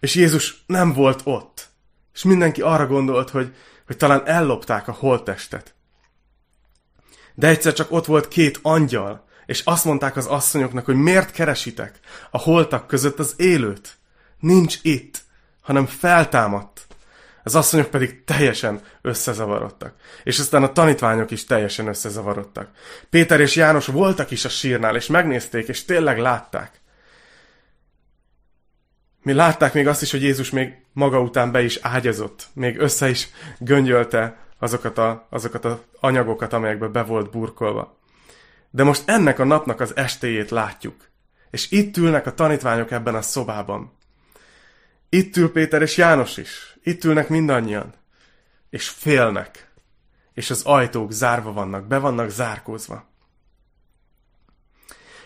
És 0.00 0.14
Jézus 0.14 0.64
nem 0.66 0.92
volt 0.92 1.20
ott. 1.24 1.68
És 2.14 2.22
mindenki 2.22 2.60
arra 2.60 2.86
gondolt, 2.86 3.30
hogy, 3.30 3.54
hogy 3.86 3.96
talán 3.96 4.26
ellopták 4.26 4.88
a 4.88 4.92
holttestet. 4.92 5.74
De 7.34 7.48
egyszer 7.48 7.72
csak 7.72 7.92
ott 7.92 8.06
volt 8.06 8.28
két 8.28 8.58
angyal, 8.62 9.26
és 9.46 9.60
azt 9.64 9.84
mondták 9.84 10.16
az 10.16 10.26
asszonyoknak, 10.26 10.84
hogy 10.84 10.94
miért 10.94 11.30
keresitek 11.30 11.98
a 12.30 12.38
holtak 12.38 12.86
között 12.86 13.18
az 13.18 13.34
élőt. 13.36 13.96
Nincs 14.38 14.78
itt, 14.82 15.22
hanem 15.60 15.86
feltámadt. 15.86 16.77
Az 17.48 17.54
asszonyok 17.54 17.90
pedig 17.90 18.24
teljesen 18.24 18.80
összezavarodtak. 19.02 19.94
És 20.24 20.38
aztán 20.38 20.62
a 20.62 20.72
tanítványok 20.72 21.30
is 21.30 21.44
teljesen 21.44 21.86
összezavarodtak. 21.86 22.70
Péter 23.10 23.40
és 23.40 23.56
János 23.56 23.86
voltak 23.86 24.30
is 24.30 24.44
a 24.44 24.48
sírnál, 24.48 24.96
és 24.96 25.06
megnézték, 25.06 25.68
és 25.68 25.84
tényleg 25.84 26.18
látták. 26.18 26.80
Mi 29.22 29.32
látták 29.32 29.74
még 29.74 29.86
azt 29.86 30.02
is, 30.02 30.10
hogy 30.10 30.22
Jézus 30.22 30.50
még 30.50 30.74
maga 30.92 31.20
után 31.20 31.52
be 31.52 31.62
is 31.62 31.78
ágyazott, 31.82 32.46
még 32.52 32.78
össze 32.78 33.08
is 33.08 33.28
göngyölte 33.58 34.38
azokat 34.58 34.98
a, 34.98 35.26
azokat 35.30 35.64
a 35.64 35.82
anyagokat, 36.00 36.52
amelyekbe 36.52 36.86
be 36.86 37.02
volt 37.02 37.30
burkolva. 37.30 37.98
De 38.70 38.82
most 38.82 39.02
ennek 39.06 39.38
a 39.38 39.44
napnak 39.44 39.80
az 39.80 39.96
estéjét 39.96 40.50
látjuk. 40.50 41.08
És 41.50 41.70
itt 41.70 41.96
ülnek 41.96 42.26
a 42.26 42.34
tanítványok 42.34 42.90
ebben 42.90 43.14
a 43.14 43.22
szobában. 43.22 43.96
Itt 45.08 45.36
ül 45.36 45.52
Péter 45.52 45.82
és 45.82 45.96
János 45.96 46.36
is. 46.36 46.77
Itt 46.88 47.04
ülnek 47.04 47.28
mindannyian. 47.28 47.94
És 48.70 48.88
félnek. 48.88 49.70
És 50.34 50.50
az 50.50 50.62
ajtók 50.62 51.12
zárva 51.12 51.52
vannak, 51.52 51.86
be 51.86 51.98
vannak 51.98 52.30
zárkózva. 52.30 53.04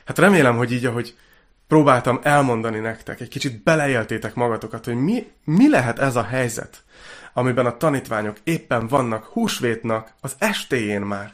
Hát 0.04 0.18
remélem, 0.18 0.56
hogy 0.56 0.72
így, 0.72 0.84
ahogy 0.84 1.18
próbáltam 1.66 2.20
elmondani 2.22 2.78
nektek, 2.78 3.20
egy 3.20 3.28
kicsit 3.28 3.62
beleéltétek 3.62 4.34
magatokat, 4.34 4.84
hogy 4.84 4.94
mi, 4.94 5.32
mi 5.44 5.68
lehet 5.68 5.98
ez 5.98 6.16
a 6.16 6.22
helyzet, 6.22 6.84
amiben 7.32 7.66
a 7.66 7.76
tanítványok 7.76 8.36
éppen 8.44 8.86
vannak 8.86 9.24
húsvétnak 9.24 10.14
az 10.20 10.34
estéjén 10.38 11.02
már. 11.02 11.32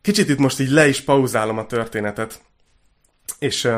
Kicsit 0.00 0.28
itt 0.28 0.38
most 0.38 0.60
így 0.60 0.70
le 0.70 0.88
is 0.88 1.00
pauzálom 1.00 1.58
a 1.58 1.66
történetet, 1.66 2.42
és, 3.38 3.68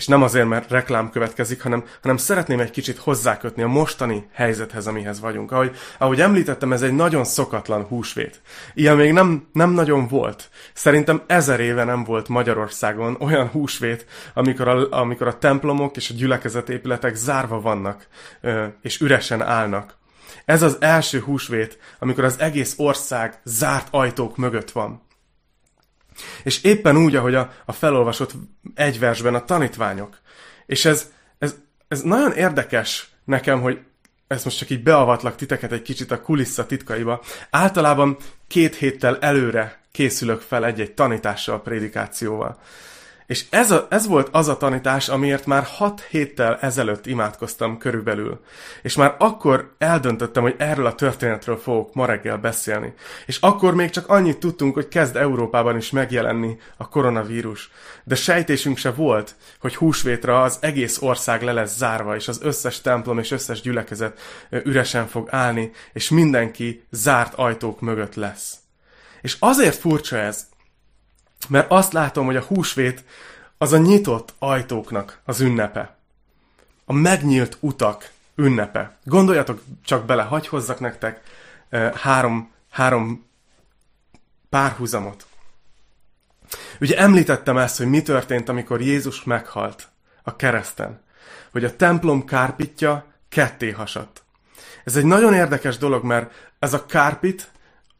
és 0.00 0.06
nem 0.06 0.22
azért, 0.22 0.48
mert 0.48 0.70
reklám 0.70 1.10
következik, 1.10 1.62
hanem, 1.62 1.84
hanem 2.02 2.16
szeretném 2.16 2.60
egy 2.60 2.70
kicsit 2.70 2.98
hozzákötni 2.98 3.62
a 3.62 3.66
mostani 3.66 4.26
helyzethez, 4.32 4.86
amihez 4.86 5.20
vagyunk. 5.20 5.52
Ahogy, 5.52 5.76
ahogy 5.98 6.20
említettem, 6.20 6.72
ez 6.72 6.82
egy 6.82 6.92
nagyon 6.92 7.24
szokatlan 7.24 7.82
húsvét. 7.82 8.40
Ilyen 8.74 8.96
még 8.96 9.12
nem, 9.12 9.48
nem 9.52 9.70
nagyon 9.70 10.08
volt. 10.08 10.48
Szerintem 10.72 11.22
ezer 11.26 11.60
éve 11.60 11.84
nem 11.84 12.04
volt 12.04 12.28
Magyarországon 12.28 13.16
olyan 13.20 13.48
húsvét, 13.48 14.06
amikor 14.34 14.68
a, 14.68 14.86
amikor 14.90 15.26
a 15.26 15.38
templomok 15.38 15.96
és 15.96 16.10
a 16.10 16.14
gyülekezetépületek 16.14 17.14
zárva 17.14 17.60
vannak, 17.60 18.06
és 18.82 19.00
üresen 19.00 19.42
állnak. 19.42 19.96
Ez 20.44 20.62
az 20.62 20.76
első 20.80 21.20
húsvét, 21.20 21.78
amikor 21.98 22.24
az 22.24 22.38
egész 22.38 22.74
ország 22.76 23.40
zárt 23.44 23.86
ajtók 23.90 24.36
mögött 24.36 24.70
van. 24.70 25.08
És 26.42 26.62
éppen 26.62 26.96
úgy, 26.96 27.16
ahogy 27.16 27.34
a, 27.34 27.52
a 27.64 27.72
felolvasott 27.72 28.32
egy 28.74 28.98
versben 28.98 29.34
a 29.34 29.44
tanítványok. 29.44 30.18
És 30.66 30.84
ez, 30.84 31.10
ez, 31.38 31.54
ez 31.88 32.00
nagyon 32.02 32.32
érdekes 32.32 33.08
nekem, 33.24 33.60
hogy 33.60 33.78
ezt 34.26 34.44
most 34.44 34.58
csak 34.58 34.70
így 34.70 34.82
beavatlak 34.82 35.36
titeket 35.36 35.72
egy 35.72 35.82
kicsit 35.82 36.10
a 36.10 36.20
kulissza 36.20 36.66
titkaiba. 36.66 37.22
Általában 37.50 38.16
két 38.48 38.74
héttel 38.74 39.18
előre 39.18 39.80
készülök 39.92 40.40
fel 40.40 40.64
egy-egy 40.66 40.92
tanítással, 40.92 41.62
prédikációval. 41.62 42.58
És 43.30 43.44
ez, 43.50 43.70
a, 43.70 43.86
ez 43.90 44.06
volt 44.06 44.28
az 44.32 44.48
a 44.48 44.56
tanítás, 44.56 45.08
amiért 45.08 45.46
már 45.46 45.62
hat 45.62 46.00
héttel 46.00 46.58
ezelőtt 46.60 47.06
imádkoztam 47.06 47.78
körülbelül. 47.78 48.40
És 48.82 48.96
már 48.96 49.14
akkor 49.18 49.74
eldöntöttem, 49.78 50.42
hogy 50.42 50.54
erről 50.58 50.86
a 50.86 50.94
történetről 50.94 51.56
fogok 51.56 51.94
ma 51.94 52.06
reggel 52.06 52.36
beszélni. 52.36 52.94
És 53.26 53.38
akkor 53.40 53.74
még 53.74 53.90
csak 53.90 54.08
annyit 54.08 54.38
tudtunk, 54.38 54.74
hogy 54.74 54.88
kezd 54.88 55.16
Európában 55.16 55.76
is 55.76 55.90
megjelenni 55.90 56.56
a 56.76 56.88
koronavírus. 56.88 57.70
De 58.04 58.14
sejtésünk 58.14 58.76
se 58.76 58.90
volt, 58.90 59.34
hogy 59.60 59.76
húsvétra 59.76 60.42
az 60.42 60.58
egész 60.60 61.02
ország 61.02 61.42
le 61.42 61.52
lesz 61.52 61.76
zárva, 61.76 62.16
és 62.16 62.28
az 62.28 62.40
összes 62.42 62.80
templom 62.80 63.18
és 63.18 63.30
összes 63.30 63.60
gyülekezet 63.60 64.20
üresen 64.50 65.06
fog 65.06 65.28
állni, 65.30 65.70
és 65.92 66.08
mindenki 66.08 66.84
zárt 66.90 67.34
ajtók 67.34 67.80
mögött 67.80 68.14
lesz. 68.14 68.54
És 69.20 69.36
azért 69.38 69.76
furcsa 69.76 70.16
ez, 70.16 70.49
mert 71.48 71.70
azt 71.70 71.92
látom, 71.92 72.26
hogy 72.26 72.36
a 72.36 72.42
húsvét 72.42 73.04
az 73.58 73.72
a 73.72 73.78
nyitott 73.78 74.34
ajtóknak 74.38 75.20
az 75.24 75.40
ünnepe. 75.40 75.96
A 76.84 76.92
megnyílt 76.92 77.56
utak 77.60 78.10
ünnepe. 78.34 78.96
Gondoljatok 79.04 79.62
csak 79.84 80.04
bele, 80.04 80.22
hagy 80.22 80.46
hozzak 80.46 80.80
nektek 80.80 81.20
eh, 81.68 81.92
három, 81.92 82.52
három 82.70 83.26
párhuzamot. 84.48 85.26
Ugye 86.80 86.98
említettem 86.98 87.56
ezt, 87.58 87.76
hogy 87.76 87.86
mi 87.86 88.02
történt, 88.02 88.48
amikor 88.48 88.80
Jézus 88.80 89.24
meghalt 89.24 89.88
a 90.22 90.36
kereszten. 90.36 91.00
Hogy 91.52 91.64
a 91.64 91.76
templom 91.76 92.24
kárpitja 92.24 93.04
ketté 93.28 93.70
hasadt. 93.70 94.22
Ez 94.84 94.96
egy 94.96 95.04
nagyon 95.04 95.34
érdekes 95.34 95.78
dolog, 95.78 96.04
mert 96.04 96.32
ez 96.58 96.74
a 96.74 96.86
kárpit 96.86 97.50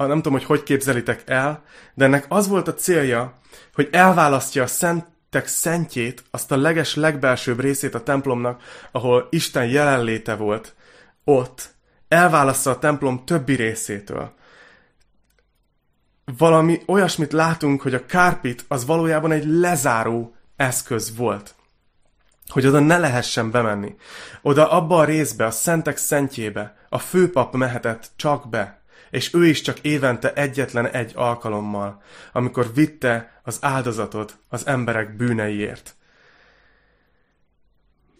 nem 0.06 0.16
tudom, 0.16 0.32
hogy 0.32 0.44
hogy 0.44 0.62
képzelitek 0.62 1.22
el, 1.26 1.64
de 1.94 2.04
ennek 2.04 2.26
az 2.28 2.48
volt 2.48 2.68
a 2.68 2.74
célja, 2.74 3.32
hogy 3.74 3.88
elválasztja 3.92 4.62
a 4.62 4.66
szentek 4.66 5.46
szentjét, 5.46 6.22
azt 6.30 6.52
a 6.52 6.56
leges, 6.56 6.94
legbelsőbb 6.94 7.60
részét 7.60 7.94
a 7.94 8.02
templomnak, 8.02 8.62
ahol 8.90 9.26
Isten 9.30 9.66
jelenléte 9.66 10.34
volt, 10.34 10.74
ott, 11.24 11.74
elválasztja 12.08 12.70
a 12.70 12.78
templom 12.78 13.24
többi 13.24 13.54
részétől. 13.54 14.32
Valami 16.38 16.80
olyasmit 16.86 17.32
látunk, 17.32 17.82
hogy 17.82 17.94
a 17.94 18.06
kárpit 18.06 18.64
az 18.68 18.86
valójában 18.86 19.32
egy 19.32 19.46
lezáró 19.46 20.34
eszköz 20.56 21.16
volt. 21.16 21.54
Hogy 22.46 22.66
oda 22.66 22.78
ne 22.78 22.98
lehessen 22.98 23.50
bemenni. 23.50 23.94
Oda 24.42 24.70
abba 24.70 24.98
a 24.98 25.04
részbe, 25.04 25.44
a 25.44 25.50
szentek 25.50 25.96
szentjébe 25.96 26.76
a 26.88 26.98
főpap 26.98 27.54
mehetett 27.54 28.10
csak 28.16 28.48
be, 28.48 28.79
és 29.10 29.34
ő 29.34 29.46
is 29.46 29.60
csak 29.60 29.78
évente 29.78 30.32
egyetlen 30.32 30.88
egy 30.88 31.12
alkalommal, 31.14 32.02
amikor 32.32 32.74
vitte 32.74 33.40
az 33.42 33.58
áldozatot 33.60 34.38
az 34.48 34.66
emberek 34.66 35.16
bűneiért. 35.16 35.94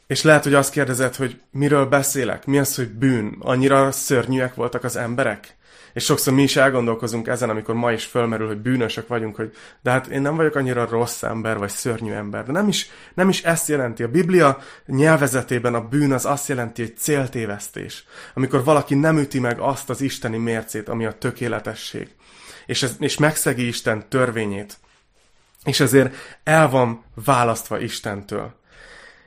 És 0.06 0.22
lehet, 0.22 0.42
hogy 0.42 0.54
azt 0.54 0.72
kérdezed, 0.72 1.14
hogy 1.16 1.40
miről 1.50 1.86
beszélek, 1.86 2.46
mi 2.46 2.58
az, 2.58 2.74
hogy 2.74 2.88
bűn, 2.88 3.36
annyira 3.38 3.92
szörnyűek 3.92 4.54
voltak 4.54 4.84
az 4.84 4.96
emberek? 4.96 5.56
És 5.92 6.04
sokszor 6.04 6.32
mi 6.32 6.42
is 6.42 6.56
elgondolkozunk 6.56 7.26
ezen, 7.26 7.50
amikor 7.50 7.74
ma 7.74 7.92
is 7.92 8.04
fölmerül, 8.04 8.46
hogy 8.46 8.58
bűnösök 8.58 9.08
vagyunk, 9.08 9.36
hogy 9.36 9.52
de 9.82 9.90
hát 9.90 10.06
én 10.06 10.20
nem 10.20 10.36
vagyok 10.36 10.54
annyira 10.54 10.86
rossz 10.86 11.22
ember, 11.22 11.58
vagy 11.58 11.70
szörnyű 11.70 12.12
ember. 12.12 12.44
De 12.44 12.52
nem 12.52 12.68
is, 12.68 12.90
nem 13.14 13.28
is 13.28 13.42
ezt 13.42 13.68
jelenti. 13.68 14.02
A 14.02 14.08
Biblia 14.08 14.58
nyelvezetében 14.86 15.74
a 15.74 15.88
bűn 15.88 16.12
az 16.12 16.24
azt 16.24 16.48
jelenti, 16.48 16.82
hogy 16.82 16.96
céltévesztés. 16.96 18.04
Amikor 18.34 18.64
valaki 18.64 18.94
nem 18.94 19.18
üti 19.18 19.40
meg 19.40 19.58
azt 19.58 19.90
az 19.90 20.00
isteni 20.00 20.36
mércét, 20.36 20.88
ami 20.88 21.06
a 21.06 21.18
tökéletesség. 21.18 22.08
És, 22.66 22.82
ez, 22.82 22.96
és 22.98 23.18
megszegi 23.18 23.66
Isten 23.66 24.08
törvényét. 24.08 24.78
És 25.64 25.80
ezért 25.80 26.14
el 26.44 26.68
van 26.68 27.04
választva 27.24 27.80
Istentől. 27.80 28.58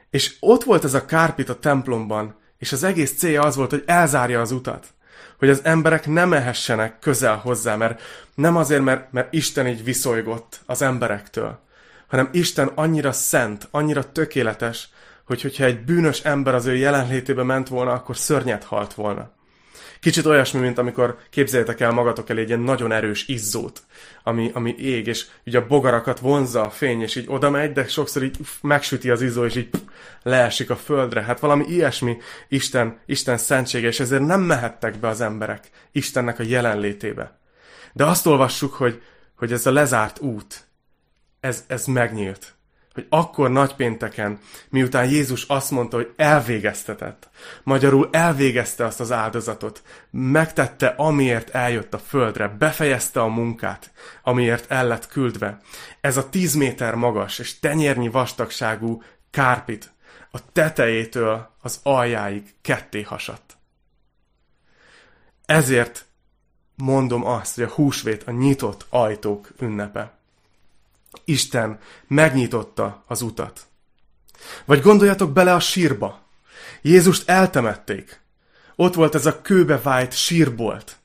És 0.09 0.35
ott 0.39 0.63
volt 0.63 0.83
ez 0.83 0.93
a 0.93 1.05
kárpit 1.05 1.49
a 1.49 1.59
templomban, 1.59 2.35
és 2.57 2.71
az 2.71 2.83
egész 2.83 3.17
célja 3.17 3.41
az 3.41 3.55
volt, 3.55 3.69
hogy 3.69 3.83
elzárja 3.85 4.41
az 4.41 4.51
utat 4.51 4.93
hogy 5.43 5.51
az 5.51 5.61
emberek 5.63 6.07
nem 6.07 6.29
mehessenek 6.29 6.99
közel 6.99 7.35
hozzá, 7.35 7.75
mert 7.75 8.01
nem 8.35 8.55
azért, 8.57 8.81
mert, 8.81 9.11
mert 9.11 9.33
Isten 9.33 9.67
így 9.67 9.83
viszolygott 9.83 10.59
az 10.65 10.81
emberektől, 10.81 11.59
hanem 12.07 12.29
Isten 12.31 12.71
annyira 12.75 13.11
szent, 13.11 13.67
annyira 13.71 14.11
tökéletes, 14.11 14.89
hogy 15.25 15.41
hogyha 15.41 15.63
egy 15.63 15.83
bűnös 15.83 16.19
ember 16.19 16.55
az 16.55 16.65
ő 16.65 16.75
jelenlétébe 16.75 17.43
ment 17.43 17.67
volna, 17.67 17.91
akkor 17.91 18.17
szörnyet 18.17 18.63
halt 18.63 18.93
volna. 18.93 19.31
Kicsit 20.03 20.25
olyasmi, 20.25 20.59
mint 20.59 20.77
amikor 20.77 21.17
képzeljétek 21.29 21.79
el 21.79 21.91
magatok 21.91 22.29
elé 22.29 22.41
egy 22.41 22.47
ilyen 22.47 22.59
nagyon 22.59 22.91
erős 22.91 23.27
izzót, 23.27 23.81
ami, 24.23 24.51
ami 24.53 24.75
ég, 24.77 25.07
és 25.07 25.25
ugye 25.45 25.57
a 25.57 25.67
bogarakat 25.67 26.19
vonzza 26.19 26.61
a 26.61 26.69
fény, 26.69 27.01
és 27.01 27.15
így 27.15 27.25
oda 27.27 27.49
megy, 27.49 27.71
de 27.71 27.87
sokszor 27.87 28.23
így 28.23 28.37
megsüti 28.61 29.09
az 29.09 29.21
izzó, 29.21 29.45
és 29.45 29.55
így 29.55 29.69
pff, 29.69 29.79
leesik 30.23 30.69
a 30.69 30.75
földre. 30.75 31.21
Hát 31.21 31.39
valami 31.39 31.65
ilyesmi 31.67 32.17
Isten, 32.47 32.99
Isten 33.05 33.37
szentsége, 33.37 33.87
és 33.87 33.99
ezért 33.99 34.25
nem 34.25 34.41
mehettek 34.41 34.99
be 34.99 35.07
az 35.07 35.21
emberek 35.21 35.69
Istennek 35.91 36.39
a 36.39 36.43
jelenlétébe. 36.43 37.39
De 37.93 38.05
azt 38.05 38.25
olvassuk, 38.25 38.73
hogy, 38.73 39.01
hogy 39.35 39.51
ez 39.51 39.65
a 39.65 39.71
lezárt 39.71 40.19
út, 40.19 40.67
ez, 41.39 41.63
ez 41.67 41.85
megnyílt 41.85 42.55
hogy 42.93 43.05
akkor 43.09 43.51
nagypénteken, 43.51 44.39
miután 44.69 45.09
Jézus 45.09 45.43
azt 45.43 45.71
mondta, 45.71 45.95
hogy 45.95 46.13
elvégeztetett, 46.15 47.29
magyarul 47.63 48.09
elvégezte 48.11 48.85
azt 48.85 48.99
az 48.99 49.11
áldozatot, 49.11 49.83
megtette, 50.11 50.87
amiért 50.87 51.49
eljött 51.49 51.93
a 51.93 51.99
földre, 51.99 52.47
befejezte 52.47 53.21
a 53.21 53.27
munkát, 53.27 53.91
amiért 54.23 54.71
el 54.71 54.87
lett 54.87 55.07
küldve. 55.07 55.61
Ez 56.01 56.17
a 56.17 56.29
tíz 56.29 56.53
méter 56.53 56.95
magas 56.95 57.39
és 57.39 57.59
tenyérnyi 57.59 58.07
vastagságú 58.07 59.03
kárpit 59.31 59.91
a 60.31 60.51
tetejétől 60.51 61.49
az 61.61 61.79
aljáig 61.83 62.53
ketté 62.61 63.01
hasadt. 63.01 63.57
Ezért 65.45 66.05
mondom 66.75 67.25
azt, 67.25 67.55
hogy 67.55 67.63
a 67.63 67.69
húsvét 67.69 68.23
a 68.23 68.31
nyitott 68.31 68.85
ajtók 68.89 69.49
ünnepe. 69.59 70.17
Isten 71.25 71.79
megnyitotta 72.07 73.03
az 73.07 73.21
utat. 73.21 73.61
Vagy 74.65 74.81
gondoljatok 74.81 75.31
bele 75.31 75.53
a 75.53 75.59
sírba. 75.59 76.21
Jézust 76.81 77.29
eltemették. 77.29 78.21
Ott 78.75 78.93
volt 78.93 79.15
ez 79.15 79.25
a 79.25 79.41
kőbevájt 79.41 80.13
sírbolt. 80.13 80.97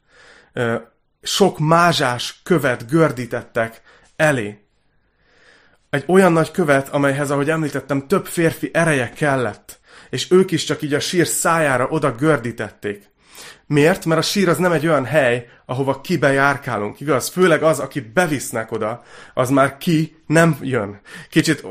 Sok 1.22 1.58
mázsás 1.58 2.40
követ 2.42 2.88
gördítettek 2.88 3.82
elé. 4.16 4.62
Egy 5.90 6.04
olyan 6.06 6.32
nagy 6.32 6.50
követ, 6.50 6.88
amelyhez, 6.88 7.30
ahogy 7.30 7.50
említettem, 7.50 8.06
több 8.06 8.26
férfi 8.26 8.70
ereje 8.72 9.10
kellett, 9.10 9.80
és 10.10 10.30
ők 10.30 10.50
is 10.50 10.64
csak 10.64 10.82
így 10.82 10.94
a 10.94 11.00
sír 11.00 11.26
szájára 11.26 11.86
oda 11.86 12.14
gördítették. 12.14 13.10
Miért? 13.68 14.04
Mert 14.04 14.20
a 14.20 14.22
sír 14.22 14.48
az 14.48 14.58
nem 14.58 14.72
egy 14.72 14.86
olyan 14.86 15.04
hely, 15.04 15.48
ahova 15.66 16.00
kibe 16.00 16.32
járkálunk, 16.32 17.00
igaz? 17.00 17.28
Főleg 17.28 17.62
az, 17.62 17.78
akit 17.78 18.12
bevisznek 18.12 18.72
oda, 18.72 19.02
az 19.34 19.50
már 19.50 19.78
ki 19.78 20.16
nem 20.26 20.58
jön. 20.60 21.00
Kicsit, 21.30 21.66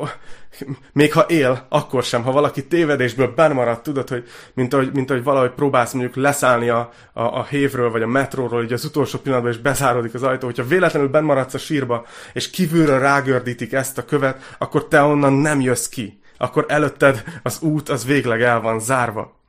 még 0.94 1.14
ha 1.14 1.22
él, 1.22 1.66
akkor 1.70 2.04
sem. 2.04 2.24
Ha 2.24 2.32
valaki 2.32 2.68
tévedésből 2.68 3.34
benmaradt, 3.34 3.84
tudod, 3.84 4.10
hogy 4.10 4.28
mint 4.54 4.74
ahogy, 4.74 4.94
mint 4.94 5.10
ahogy 5.10 5.24
valahogy 5.24 5.52
próbálsz 5.52 5.94
mondjuk 5.94 6.16
leszállni 6.16 6.70
a, 6.70 6.92
a, 7.14 7.22
a 7.22 7.44
hévről, 7.44 7.92
vagy 7.92 8.02
a 8.02 8.08
metróról, 8.08 8.64
így 8.64 8.74
az 8.74 8.86
utolsó 8.86 9.20
pillanatban, 9.20 9.54
és 9.54 9.60
bezárodik 9.60 10.14
az 10.14 10.24
ajtó. 10.24 10.46
Hogyha 10.46 10.68
véletlenül 10.68 11.10
benmaradsz 11.10 11.54
a 11.54 11.58
sírba, 11.58 12.06
és 12.34 12.50
kívülről 12.50 13.00
rágördítik 13.00 13.74
ezt 13.74 13.98
a 13.98 14.06
követ, 14.06 14.56
akkor 14.58 14.88
te 14.88 15.02
onnan 15.02 15.34
nem 15.34 15.62
jössz 15.62 15.88
ki. 15.88 16.20
Akkor 16.38 16.66
előtted 16.68 17.24
az 17.44 17.62
út 17.62 17.90
az 17.90 18.06
végleg 18.06 18.42
el 18.42 18.62
van 18.62 18.80
zárva. 18.80 19.40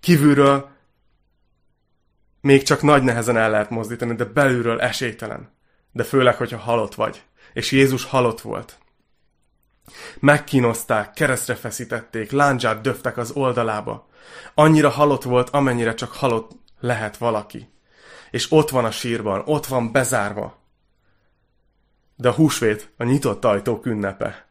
Kívülről 0.00 0.70
még 2.42 2.62
csak 2.62 2.82
nagy 2.82 3.02
nehezen 3.02 3.36
el 3.36 3.50
lehet 3.50 3.70
mozdítani, 3.70 4.14
de 4.14 4.24
belülről 4.24 4.80
esélytelen. 4.80 5.52
De 5.92 6.02
főleg, 6.02 6.36
hogyha 6.36 6.58
halott 6.58 6.94
vagy. 6.94 7.22
És 7.52 7.70
Jézus 7.70 8.04
halott 8.04 8.40
volt. 8.40 8.78
Megkínozták, 10.20 11.12
keresztre 11.12 11.54
feszítették, 11.54 12.30
láncsát 12.30 12.80
döftek 12.80 13.16
az 13.16 13.30
oldalába. 13.30 14.08
Annyira 14.54 14.88
halott 14.88 15.22
volt, 15.22 15.50
amennyire 15.50 15.94
csak 15.94 16.12
halott 16.12 16.50
lehet 16.80 17.16
valaki. 17.16 17.68
És 18.30 18.52
ott 18.52 18.70
van 18.70 18.84
a 18.84 18.90
sírban, 18.90 19.42
ott 19.44 19.66
van 19.66 19.92
bezárva. 19.92 20.58
De 22.16 22.28
a 22.28 22.32
húsvét 22.32 22.92
a 22.96 23.04
nyitott 23.04 23.44
ajtók 23.44 23.86
ünnepe. 23.86 24.46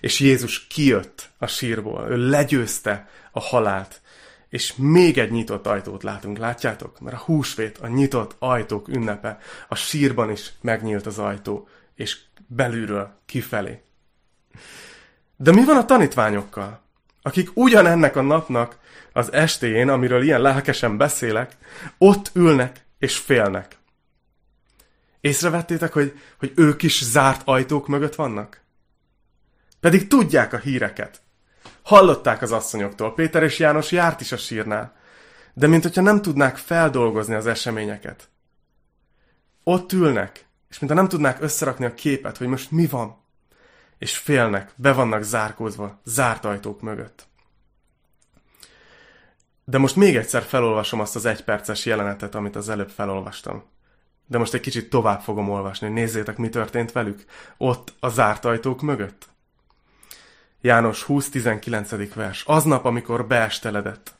És 0.00 0.20
Jézus 0.20 0.66
kijött 0.66 1.30
a 1.38 1.46
sírból, 1.46 2.10
ő 2.10 2.28
legyőzte 2.28 3.08
a 3.32 3.40
halált, 3.40 4.00
és 4.48 4.74
még 4.76 5.18
egy 5.18 5.30
nyitott 5.30 5.66
ajtót 5.66 6.02
látunk, 6.02 6.38
látjátok? 6.38 7.00
Mert 7.00 7.16
a 7.16 7.22
húsvét, 7.24 7.78
a 7.78 7.86
nyitott 7.86 8.36
ajtók 8.38 8.88
ünnepe. 8.88 9.38
A 9.68 9.74
sírban 9.74 10.30
is 10.30 10.52
megnyílt 10.60 11.06
az 11.06 11.18
ajtó, 11.18 11.68
és 11.94 12.18
belülről 12.46 13.12
kifelé. 13.26 13.82
De 15.36 15.52
mi 15.52 15.64
van 15.64 15.76
a 15.76 15.84
tanítványokkal? 15.84 16.80
Akik 17.22 17.50
ugyanennek 17.54 18.16
a 18.16 18.22
napnak 18.22 18.78
az 19.12 19.32
estéjén, 19.32 19.88
amiről 19.88 20.22
ilyen 20.22 20.40
lelkesen 20.40 20.96
beszélek, 20.96 21.56
ott 21.98 22.30
ülnek 22.34 22.86
és 22.98 23.16
félnek. 23.16 23.76
Észrevettétek, 25.20 25.92
hogy, 25.92 26.20
hogy 26.38 26.52
ők 26.56 26.82
is 26.82 27.04
zárt 27.04 27.42
ajtók 27.44 27.88
mögött 27.88 28.14
vannak? 28.14 28.60
Pedig 29.80 30.06
tudják 30.06 30.52
a 30.52 30.58
híreket. 30.58 31.20
Hallották 31.88 32.42
az 32.42 32.52
asszonyoktól, 32.52 33.14
Péter 33.14 33.42
és 33.42 33.58
János 33.58 33.92
járt 33.92 34.20
is 34.20 34.32
a 34.32 34.36
sírnál, 34.36 34.96
de 35.54 35.66
mint 35.66 35.82
hogyha 35.82 36.02
nem 36.02 36.22
tudnák 36.22 36.56
feldolgozni 36.56 37.34
az 37.34 37.46
eseményeket. 37.46 38.28
Ott 39.62 39.92
ülnek, 39.92 40.46
és 40.70 40.78
mintha 40.78 40.98
nem 40.98 41.08
tudnák 41.08 41.42
összerakni 41.42 41.84
a 41.84 41.94
képet, 41.94 42.36
hogy 42.36 42.46
most 42.46 42.70
mi 42.70 42.86
van. 42.86 43.16
És 43.98 44.16
félnek, 44.16 44.72
be 44.76 44.92
vannak 44.92 45.22
zárkózva, 45.22 46.00
zárt 46.04 46.44
ajtók 46.44 46.80
mögött. 46.80 47.26
De 49.64 49.78
most 49.78 49.96
még 49.96 50.16
egyszer 50.16 50.42
felolvasom 50.42 51.00
azt 51.00 51.16
az 51.16 51.24
egyperces 51.24 51.86
jelenetet, 51.86 52.34
amit 52.34 52.56
az 52.56 52.68
előbb 52.68 52.90
felolvastam. 52.90 53.64
De 54.26 54.38
most 54.38 54.54
egy 54.54 54.60
kicsit 54.60 54.90
tovább 54.90 55.20
fogom 55.20 55.50
olvasni, 55.50 55.88
nézzétek, 55.88 56.36
mi 56.36 56.48
történt 56.48 56.92
velük. 56.92 57.24
Ott 57.56 57.92
a 58.00 58.08
zárt 58.08 58.44
ajtók 58.44 58.82
mögött. 58.82 59.28
János 60.60 61.04
20-19. 61.08 62.10
vers. 62.14 62.42
Aznap, 62.46 62.84
amikor 62.84 63.26
beesteledett. 63.26 64.14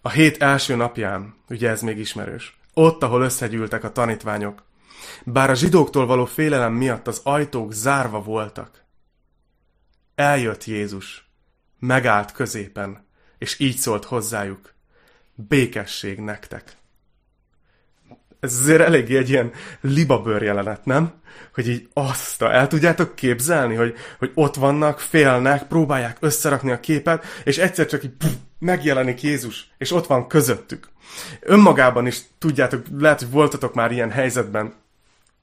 A 0.00 0.08
hét 0.08 0.42
első 0.42 0.76
napján, 0.76 1.34
ugye 1.48 1.68
ez 1.68 1.82
még 1.82 1.98
ismerős, 1.98 2.58
ott, 2.74 3.02
ahol 3.02 3.22
összegyűltek 3.22 3.84
a 3.84 3.92
tanítványok. 3.92 4.62
Bár 5.24 5.50
a 5.50 5.54
zsidóktól 5.54 6.06
való 6.06 6.24
félelem 6.24 6.72
miatt 6.72 7.06
az 7.06 7.20
ajtók 7.24 7.72
zárva 7.72 8.22
voltak. 8.22 8.84
Eljött 10.14 10.64
Jézus, 10.64 11.30
megállt 11.78 12.32
középen, 12.32 13.06
és 13.38 13.58
így 13.58 13.76
szólt 13.76 14.04
hozzájuk. 14.04 14.74
Békesség 15.34 16.18
nektek 16.18 16.79
ez 18.40 18.58
azért 18.60 18.80
eléggé 18.80 19.16
egy 19.16 19.30
ilyen 19.30 19.50
libabőr 19.80 20.42
jelenet, 20.42 20.84
nem? 20.84 21.12
Hogy 21.54 21.68
így 21.68 21.88
azt, 21.92 22.42
el 22.42 22.66
tudjátok 22.66 23.14
képzelni, 23.14 23.74
hogy, 23.74 23.94
hogy 24.18 24.30
ott 24.34 24.54
vannak, 24.54 25.00
félnek, 25.00 25.62
próbálják 25.62 26.16
összerakni 26.20 26.70
a 26.70 26.80
képet, 26.80 27.24
és 27.44 27.58
egyszer 27.58 27.86
csak 27.86 28.04
így 28.04 28.12
pff, 28.18 28.32
megjelenik 28.58 29.22
Jézus, 29.22 29.70
és 29.78 29.92
ott 29.92 30.06
van 30.06 30.26
közöttük. 30.26 30.88
Önmagában 31.40 32.06
is 32.06 32.20
tudjátok, 32.38 32.86
lehet, 32.98 33.18
hogy 33.18 33.30
voltatok 33.30 33.74
már 33.74 33.92
ilyen 33.92 34.10
helyzetben, 34.10 34.72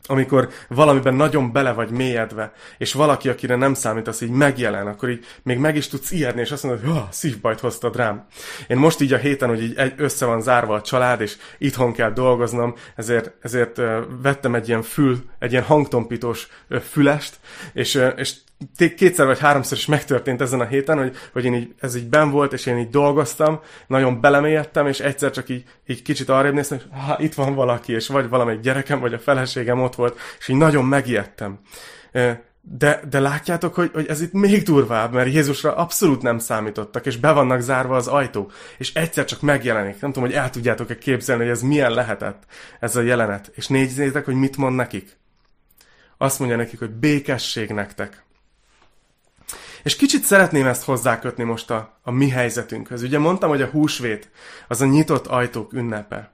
amikor 0.05 0.49
valamiben 0.67 1.13
nagyon 1.13 1.51
bele 1.51 1.71
vagy 1.71 1.89
mélyedve, 1.89 2.51
és 2.77 2.93
valaki, 2.93 3.29
akire 3.29 3.55
nem 3.55 3.73
számít, 3.73 4.07
az 4.07 4.21
így 4.21 4.29
megjelen, 4.29 4.87
akkor 4.87 5.09
így 5.09 5.25
még 5.43 5.57
meg 5.57 5.75
is 5.75 5.87
tudsz 5.87 6.11
ijedni, 6.11 6.41
és 6.41 6.51
azt 6.51 6.63
mondod, 6.63 6.85
hogy 6.85 7.01
szívbajt 7.11 7.59
hoztad 7.59 7.95
rám. 7.95 8.27
Én 8.67 8.77
most 8.77 9.01
így 9.01 9.13
a 9.13 9.17
héten, 9.17 9.49
hogy 9.49 9.63
így 9.63 9.75
egy, 9.75 9.93
össze 9.97 10.25
van 10.25 10.41
zárva 10.41 10.73
a 10.73 10.81
család, 10.81 11.21
és 11.21 11.37
itthon 11.57 11.93
kell 11.93 12.11
dolgoznom, 12.11 12.75
ezért, 12.95 13.31
ezért 13.41 13.81
vettem 14.21 14.55
egy 14.55 14.67
ilyen 14.67 14.81
fül, 14.81 15.23
egy 15.39 15.51
ilyen 15.51 15.63
hangtompítós 15.63 16.47
fülest, 16.89 17.35
és, 17.73 18.01
és 18.15 18.35
kétszer 18.95 19.25
vagy 19.25 19.39
háromszor 19.39 19.77
is 19.77 19.85
megtörtént 19.85 20.41
ezen 20.41 20.59
a 20.59 20.65
héten, 20.65 20.97
hogy, 20.97 21.15
hogy 21.33 21.45
én 21.45 21.53
így, 21.53 21.73
ez 21.79 21.95
így 21.95 22.07
ben 22.09 22.31
volt, 22.31 22.53
és 22.53 22.65
én 22.65 22.77
így 22.77 22.89
dolgoztam, 22.89 23.59
nagyon 23.87 24.21
belemélyedtem, 24.21 24.87
és 24.87 24.99
egyszer 24.99 25.31
csak 25.31 25.49
így, 25.49 25.63
így 25.87 26.01
kicsit 26.01 26.29
arrébb 26.29 26.53
néztem, 26.53 26.77
és 26.77 26.83
ha, 27.05 27.17
itt 27.19 27.33
van 27.33 27.55
valaki, 27.55 27.93
és 27.93 28.07
vagy 28.07 28.29
valamelyik 28.29 28.61
gyerekem, 28.61 28.99
vagy 28.99 29.13
a 29.13 29.19
feleségem 29.19 29.81
ott 29.81 29.95
volt, 29.95 30.19
és 30.39 30.47
így 30.47 30.55
nagyon 30.55 30.85
megijedtem. 30.85 31.59
De, 32.61 33.01
de 33.09 33.19
látjátok, 33.19 33.75
hogy, 33.75 33.91
hogy 33.93 34.07
ez 34.07 34.21
itt 34.21 34.33
még 34.33 34.63
durvább, 34.63 35.13
mert 35.13 35.33
Jézusra 35.33 35.75
abszolút 35.75 36.21
nem 36.21 36.39
számítottak, 36.39 37.05
és 37.05 37.17
be 37.17 37.31
vannak 37.31 37.59
zárva 37.59 37.95
az 37.95 38.07
ajtó, 38.07 38.51
és 38.77 38.93
egyszer 38.93 39.25
csak 39.25 39.41
megjelenik. 39.41 40.01
Nem 40.01 40.11
tudom, 40.11 40.29
hogy 40.29 40.37
el 40.37 40.49
tudjátok-e 40.49 40.97
képzelni, 40.97 41.41
hogy 41.41 41.51
ez 41.51 41.61
milyen 41.61 41.91
lehetett, 41.91 42.43
ez 42.79 42.95
a 42.95 43.01
jelenet. 43.01 43.51
És 43.55 43.67
nézzétek, 43.67 44.25
hogy 44.25 44.35
mit 44.35 44.57
mond 44.57 44.75
nekik. 44.75 45.17
Azt 46.17 46.39
mondja 46.39 46.57
nekik, 46.57 46.79
hogy 46.79 46.91
békesség 46.91 47.69
nektek. 47.69 48.25
És 49.87 49.95
kicsit 49.95 50.23
szeretném 50.23 50.65
ezt 50.65 50.83
hozzákötni 50.83 51.43
most 51.43 51.71
a, 51.71 51.99
a 52.01 52.11
mi 52.11 52.29
helyzetünkhöz. 52.29 53.03
Ugye 53.03 53.19
mondtam, 53.19 53.49
hogy 53.49 53.61
a 53.61 53.67
húsvét 53.67 54.29
az 54.67 54.81
a 54.81 54.85
nyitott 54.85 55.27
ajtók 55.27 55.73
ünnepe. 55.73 56.31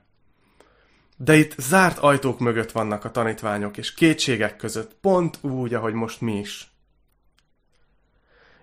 De 1.16 1.36
itt 1.36 1.54
zárt 1.58 1.98
ajtók 1.98 2.38
mögött 2.38 2.72
vannak 2.72 3.04
a 3.04 3.10
tanítványok, 3.10 3.76
és 3.76 3.94
kétségek 3.94 4.56
között, 4.56 4.96
pont 5.00 5.38
úgy, 5.40 5.74
ahogy 5.74 5.92
most 5.92 6.20
mi 6.20 6.38
is. 6.38 6.70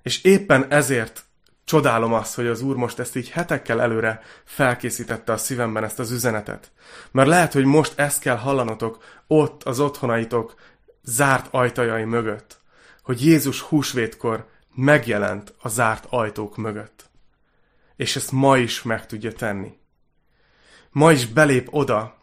És 0.02 0.24
éppen 0.24 0.66
ezért 0.70 1.24
Csodálom 1.64 2.14
azt, 2.14 2.36
hogy 2.36 2.48
az 2.48 2.62
Úr 2.62 2.76
most 2.76 3.00
ezt 3.00 3.16
így 3.16 3.30
hetekkel 3.30 3.82
előre 3.82 4.22
felkészítette 4.44 5.32
a 5.32 5.38
szívemben 5.38 5.84
ezt 5.84 6.00
az 6.00 6.12
üzenetet. 6.12 6.72
Mert 7.12 7.28
lehet, 7.28 7.54
hogy 7.54 7.66
most 7.66 8.00
ezt 8.00 8.22
kell 8.22 8.38
hallanotok 8.38 9.04
ott 9.28 9.64
az 9.64 9.80
otthonaitok 9.80 10.56
zárt 11.04 11.48
ajtajai 11.52 12.04
mögött, 12.04 12.60
hogy 13.04 13.26
Jézus 13.26 13.62
húsvétkor 13.62 14.50
megjelent 14.76 15.54
a 15.62 15.70
zárt 15.70 16.06
ajtók 16.10 16.58
mögött. 16.58 17.10
És 17.96 18.16
ezt 18.16 18.32
ma 18.32 18.58
is 18.58 18.82
meg 18.82 19.06
tudja 19.06 19.32
tenni. 19.32 19.80
Ma 20.90 21.12
is 21.12 21.28
belép 21.28 21.68
oda, 21.72 22.18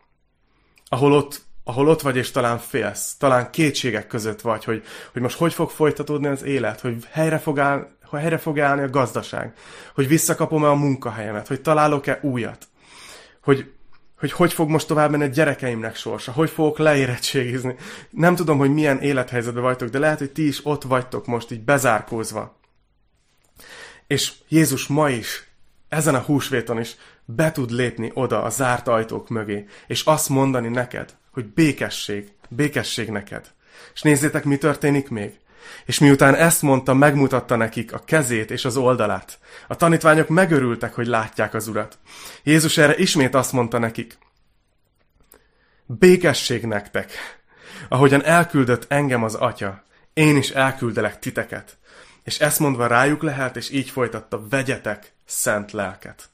ahol 0.88 1.12
ott, 1.12 1.42
ahol 1.64 1.88
ott 1.88 2.00
vagy, 2.00 2.16
és 2.16 2.30
talán 2.30 2.58
félsz, 2.58 3.16
talán 3.16 3.50
kétségek 3.50 4.06
között 4.06 4.40
vagy, 4.40 4.64
hogy, 4.64 4.84
hogy 5.12 5.22
most 5.22 5.38
hogy 5.38 5.52
fog 5.52 5.70
folytatódni 5.70 6.26
az 6.26 6.42
élet, 6.42 6.80
hogy 6.80 7.04
helyre 7.10 7.38
fog, 7.38 7.58
áll, 7.58 7.88
helyre 8.12 8.38
fog 8.38 8.60
állni 8.60 8.82
a 8.82 8.90
gazdaság, 8.90 9.56
hogy 9.94 10.08
visszakapom-e 10.08 10.68
a 10.68 10.74
munkahelyemet, 10.74 11.46
hogy 11.46 11.60
találok-e 11.60 12.18
újat, 12.22 12.68
hogy 13.42 13.72
hogy 14.18 14.32
hogy 14.32 14.52
fog 14.52 14.68
most 14.68 14.86
tovább 14.86 15.10
menni 15.10 15.22
a 15.22 15.26
gyerekeimnek 15.26 15.96
sorsa, 15.96 16.32
hogy 16.32 16.50
fogok 16.50 16.78
leérettségizni. 16.78 17.74
Nem 18.10 18.34
tudom, 18.34 18.58
hogy 18.58 18.72
milyen 18.72 19.00
élethelyzetben 19.00 19.62
vagytok, 19.62 19.88
de 19.88 19.98
lehet, 19.98 20.18
hogy 20.18 20.30
ti 20.30 20.46
is 20.46 20.66
ott 20.66 20.82
vagytok 20.82 21.26
most 21.26 21.50
így 21.50 21.60
bezárkózva. 21.60 22.58
És 24.06 24.32
Jézus 24.48 24.86
ma 24.86 25.10
is, 25.10 25.48
ezen 25.88 26.14
a 26.14 26.20
húsvéton 26.20 26.80
is 26.80 26.96
be 27.24 27.52
tud 27.52 27.70
lépni 27.70 28.10
oda 28.14 28.42
a 28.42 28.48
zárt 28.48 28.88
ajtók 28.88 29.28
mögé, 29.28 29.66
és 29.86 30.04
azt 30.04 30.28
mondani 30.28 30.68
neked, 30.68 31.16
hogy 31.30 31.46
békesség, 31.46 32.32
békesség 32.48 33.08
neked. 33.08 33.50
És 33.94 34.02
nézzétek, 34.02 34.44
mi 34.44 34.56
történik 34.56 35.08
még. 35.08 35.38
És 35.84 35.98
miután 35.98 36.34
ezt 36.34 36.62
mondta, 36.62 36.94
megmutatta 36.94 37.56
nekik 37.56 37.92
a 37.92 38.02
kezét 38.04 38.50
és 38.50 38.64
az 38.64 38.76
oldalát. 38.76 39.38
A 39.68 39.76
tanítványok 39.76 40.28
megörültek, 40.28 40.94
hogy 40.94 41.06
látják 41.06 41.54
az 41.54 41.68
urat. 41.68 41.98
Jézus 42.42 42.78
erre 42.78 42.96
ismét 42.96 43.34
azt 43.34 43.52
mondta 43.52 43.78
nekik, 43.78 44.18
békesség 45.86 46.64
nektek, 46.64 47.12
ahogyan 47.88 48.24
elküldött 48.24 48.84
engem 48.88 49.22
az 49.22 49.34
atya, 49.34 49.84
én 50.12 50.36
is 50.36 50.50
elküldelek 50.50 51.18
titeket. 51.18 51.78
És 52.24 52.38
ezt 52.38 52.58
mondva 52.58 52.86
rájuk 52.86 53.22
lehet, 53.22 53.56
és 53.56 53.70
így 53.70 53.90
folytatta, 53.90 54.48
vegyetek 54.48 55.12
szent 55.24 55.72
lelket. 55.72 56.28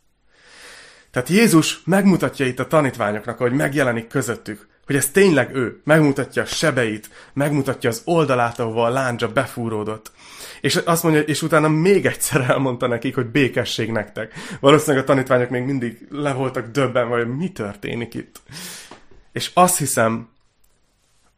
Tehát 1.11 1.29
Jézus 1.29 1.83
megmutatja 1.85 2.47
itt 2.47 2.59
a 2.59 2.67
tanítványoknak, 2.67 3.39
hogy 3.39 3.53
megjelenik 3.53 4.07
közöttük, 4.07 4.69
hogy 4.87 4.97
ez 4.97 5.11
tényleg 5.11 5.55
ő. 5.55 5.81
Megmutatja 5.85 6.43
a 6.43 6.47
sebeit, 6.47 7.11
megmutatja 7.33 7.91
az 7.91 8.03
oldalát, 8.05 8.59
ahova 8.59 8.85
a 8.85 8.91
láncsa 8.91 9.29
befúródott. 9.29 10.13
És 10.61 10.77
azt 10.77 11.03
mondja, 11.03 11.21
és 11.21 11.43
utána 11.43 11.69
még 11.69 12.07
egyszer 12.07 12.41
elmondta 12.51 12.87
nekik, 12.87 13.15
hogy 13.15 13.27
békesség 13.27 13.91
nektek. 13.91 14.33
Valószínűleg 14.61 15.03
a 15.03 15.07
tanítványok 15.07 15.51
még 15.51 15.63
mindig 15.63 16.07
le 16.11 16.33
voltak 16.33 16.71
döbben, 16.71 17.07
hogy 17.07 17.37
mi 17.37 17.53
történik 17.53 18.15
itt. 18.15 18.43
És 19.33 19.51
azt 19.55 19.79
hiszem, 19.79 20.29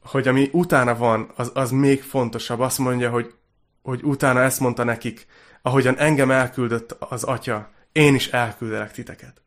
hogy 0.02 0.28
ami 0.28 0.48
utána 0.52 0.96
van, 0.96 1.30
az, 1.36 1.50
az 1.54 1.70
még 1.70 2.02
fontosabb. 2.02 2.60
Azt 2.60 2.78
mondja, 2.78 3.10
hogy, 3.10 3.34
hogy 3.82 4.00
utána 4.02 4.42
ezt 4.42 4.60
mondta 4.60 4.84
nekik, 4.84 5.26
ahogyan 5.62 5.98
engem 5.98 6.30
elküldött 6.30 6.96
az 6.98 7.24
atya, 7.24 7.70
én 7.92 8.14
is 8.14 8.28
elküldelek 8.28 8.92
titeket. 8.92 9.40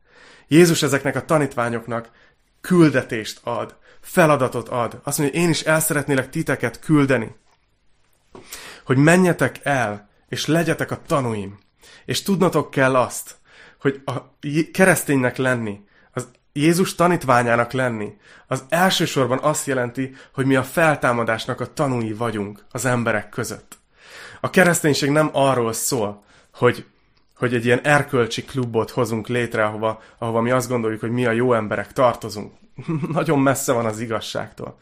Jézus 0.47 0.83
ezeknek 0.83 1.15
a 1.15 1.25
tanítványoknak 1.25 2.09
küldetést 2.62 3.39
ad, 3.43 3.75
feladatot 4.01 4.69
ad. 4.69 4.99
Azt 5.03 5.17
mondja, 5.17 5.41
én 5.41 5.49
is 5.49 5.62
el 5.62 5.79
szeretnélek 5.79 6.29
titeket 6.29 6.79
küldeni. 6.79 7.35
Hogy 8.85 8.97
menjetek 8.97 9.59
el, 9.63 10.09
és 10.27 10.45
legyetek 10.45 10.91
a 10.91 11.01
tanúim. 11.07 11.59
És 12.05 12.21
tudnotok 12.21 12.71
kell 12.71 12.95
azt, 12.95 13.38
hogy 13.79 14.01
a 14.05 14.13
kereszténynek 14.71 15.38
lenni, 15.38 15.79
az 16.12 16.27
Jézus 16.53 16.95
tanítványának 16.95 17.71
lenni, 17.71 18.17
az 18.47 18.63
elsősorban 18.69 19.39
azt 19.41 19.67
jelenti, 19.67 20.15
hogy 20.33 20.45
mi 20.45 20.55
a 20.55 20.63
feltámadásnak 20.63 21.59
a 21.59 21.73
tanúi 21.73 22.13
vagyunk 22.13 22.65
az 22.71 22.85
emberek 22.85 23.29
között. 23.29 23.77
A 24.41 24.49
kereszténység 24.49 25.09
nem 25.09 25.29
arról 25.33 25.73
szól, 25.73 26.23
hogy 26.53 26.85
hogy 27.39 27.53
egy 27.53 27.65
ilyen 27.65 27.81
erkölcsi 27.83 28.43
klubot 28.43 28.89
hozunk 28.89 29.27
létre, 29.27 29.65
ahova, 29.65 30.01
ahova 30.17 30.41
mi 30.41 30.51
azt 30.51 30.69
gondoljuk, 30.69 30.99
hogy 30.99 31.12
mi 31.12 31.25
a 31.25 31.31
jó 31.31 31.53
emberek 31.53 31.93
tartozunk. 31.93 32.53
Nagyon 33.11 33.39
messze 33.39 33.71
van 33.71 33.85
az 33.85 33.99
igazságtól. 33.99 34.77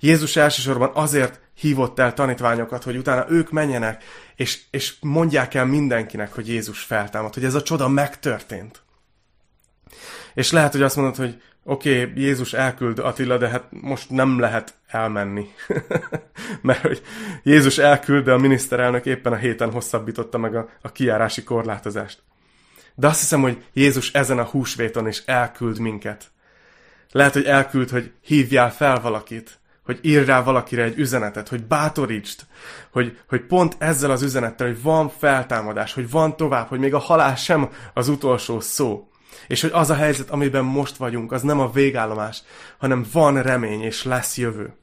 Jézus 0.00 0.36
elsősorban 0.36 0.90
azért 0.94 1.40
hívott 1.54 1.98
el 1.98 2.14
tanítványokat, 2.14 2.82
hogy 2.82 2.96
utána 2.96 3.30
ők 3.30 3.50
menjenek, 3.50 4.04
és, 4.36 4.60
és 4.70 4.94
mondják 5.00 5.54
el 5.54 5.66
mindenkinek, 5.66 6.34
hogy 6.34 6.48
Jézus 6.48 6.80
feltámad, 6.80 7.34
hogy 7.34 7.44
ez 7.44 7.54
a 7.54 7.62
csoda 7.62 7.88
megtörtént. 7.88 8.82
És 10.34 10.52
lehet, 10.52 10.72
hogy 10.72 10.82
azt 10.82 10.96
mondod, 10.96 11.16
hogy 11.16 11.42
oké, 11.64 12.02
okay, 12.02 12.22
Jézus 12.22 12.52
elküld 12.52 12.98
Attila, 12.98 13.38
de 13.38 13.48
hát 13.48 13.64
most 13.70 14.10
nem 14.10 14.38
lehet 14.40 14.74
elmenni. 14.86 15.46
Mert 16.62 16.80
hogy 16.80 17.02
Jézus 17.42 17.78
elküld, 17.78 18.24
de 18.24 18.32
a 18.32 18.38
miniszterelnök 18.38 19.06
éppen 19.06 19.32
a 19.32 19.36
héten 19.36 19.70
hosszabbította 19.70 20.38
meg 20.38 20.56
a, 20.56 20.68
a 20.82 20.92
kiárási 20.92 21.44
korlátozást. 21.44 22.22
De 22.94 23.06
azt 23.06 23.20
hiszem, 23.20 23.40
hogy 23.40 23.64
Jézus 23.72 24.12
ezen 24.12 24.38
a 24.38 24.44
húsvéton 24.44 25.08
is 25.08 25.22
elküld 25.26 25.78
minket. 25.78 26.30
Lehet, 27.12 27.32
hogy 27.32 27.44
elküld, 27.44 27.90
hogy 27.90 28.12
hívjál 28.20 28.72
fel 28.72 29.00
valakit, 29.00 29.58
hogy 29.84 29.98
írj 30.02 30.24
rá 30.24 30.42
valakire 30.42 30.82
egy 30.82 30.98
üzenetet, 30.98 31.48
hogy 31.48 31.64
bátorítsd, 31.64 32.40
hogy, 32.90 33.18
hogy 33.28 33.40
pont 33.40 33.76
ezzel 33.78 34.10
az 34.10 34.22
üzenettel, 34.22 34.66
hogy 34.66 34.82
van 34.82 35.10
feltámadás, 35.18 35.92
hogy 35.92 36.10
van 36.10 36.36
tovább, 36.36 36.68
hogy 36.68 36.78
még 36.78 36.94
a 36.94 36.98
halál 36.98 37.36
sem 37.36 37.70
az 37.94 38.08
utolsó 38.08 38.60
szó. 38.60 39.08
És 39.46 39.60
hogy 39.60 39.70
az 39.72 39.90
a 39.90 39.94
helyzet, 39.94 40.30
amiben 40.30 40.64
most 40.64 40.96
vagyunk, 40.96 41.32
az 41.32 41.42
nem 41.42 41.60
a 41.60 41.70
végállomás, 41.70 42.42
hanem 42.78 43.06
van 43.12 43.42
remény, 43.42 43.82
és 43.82 44.04
lesz 44.04 44.36
jövő. 44.36 44.74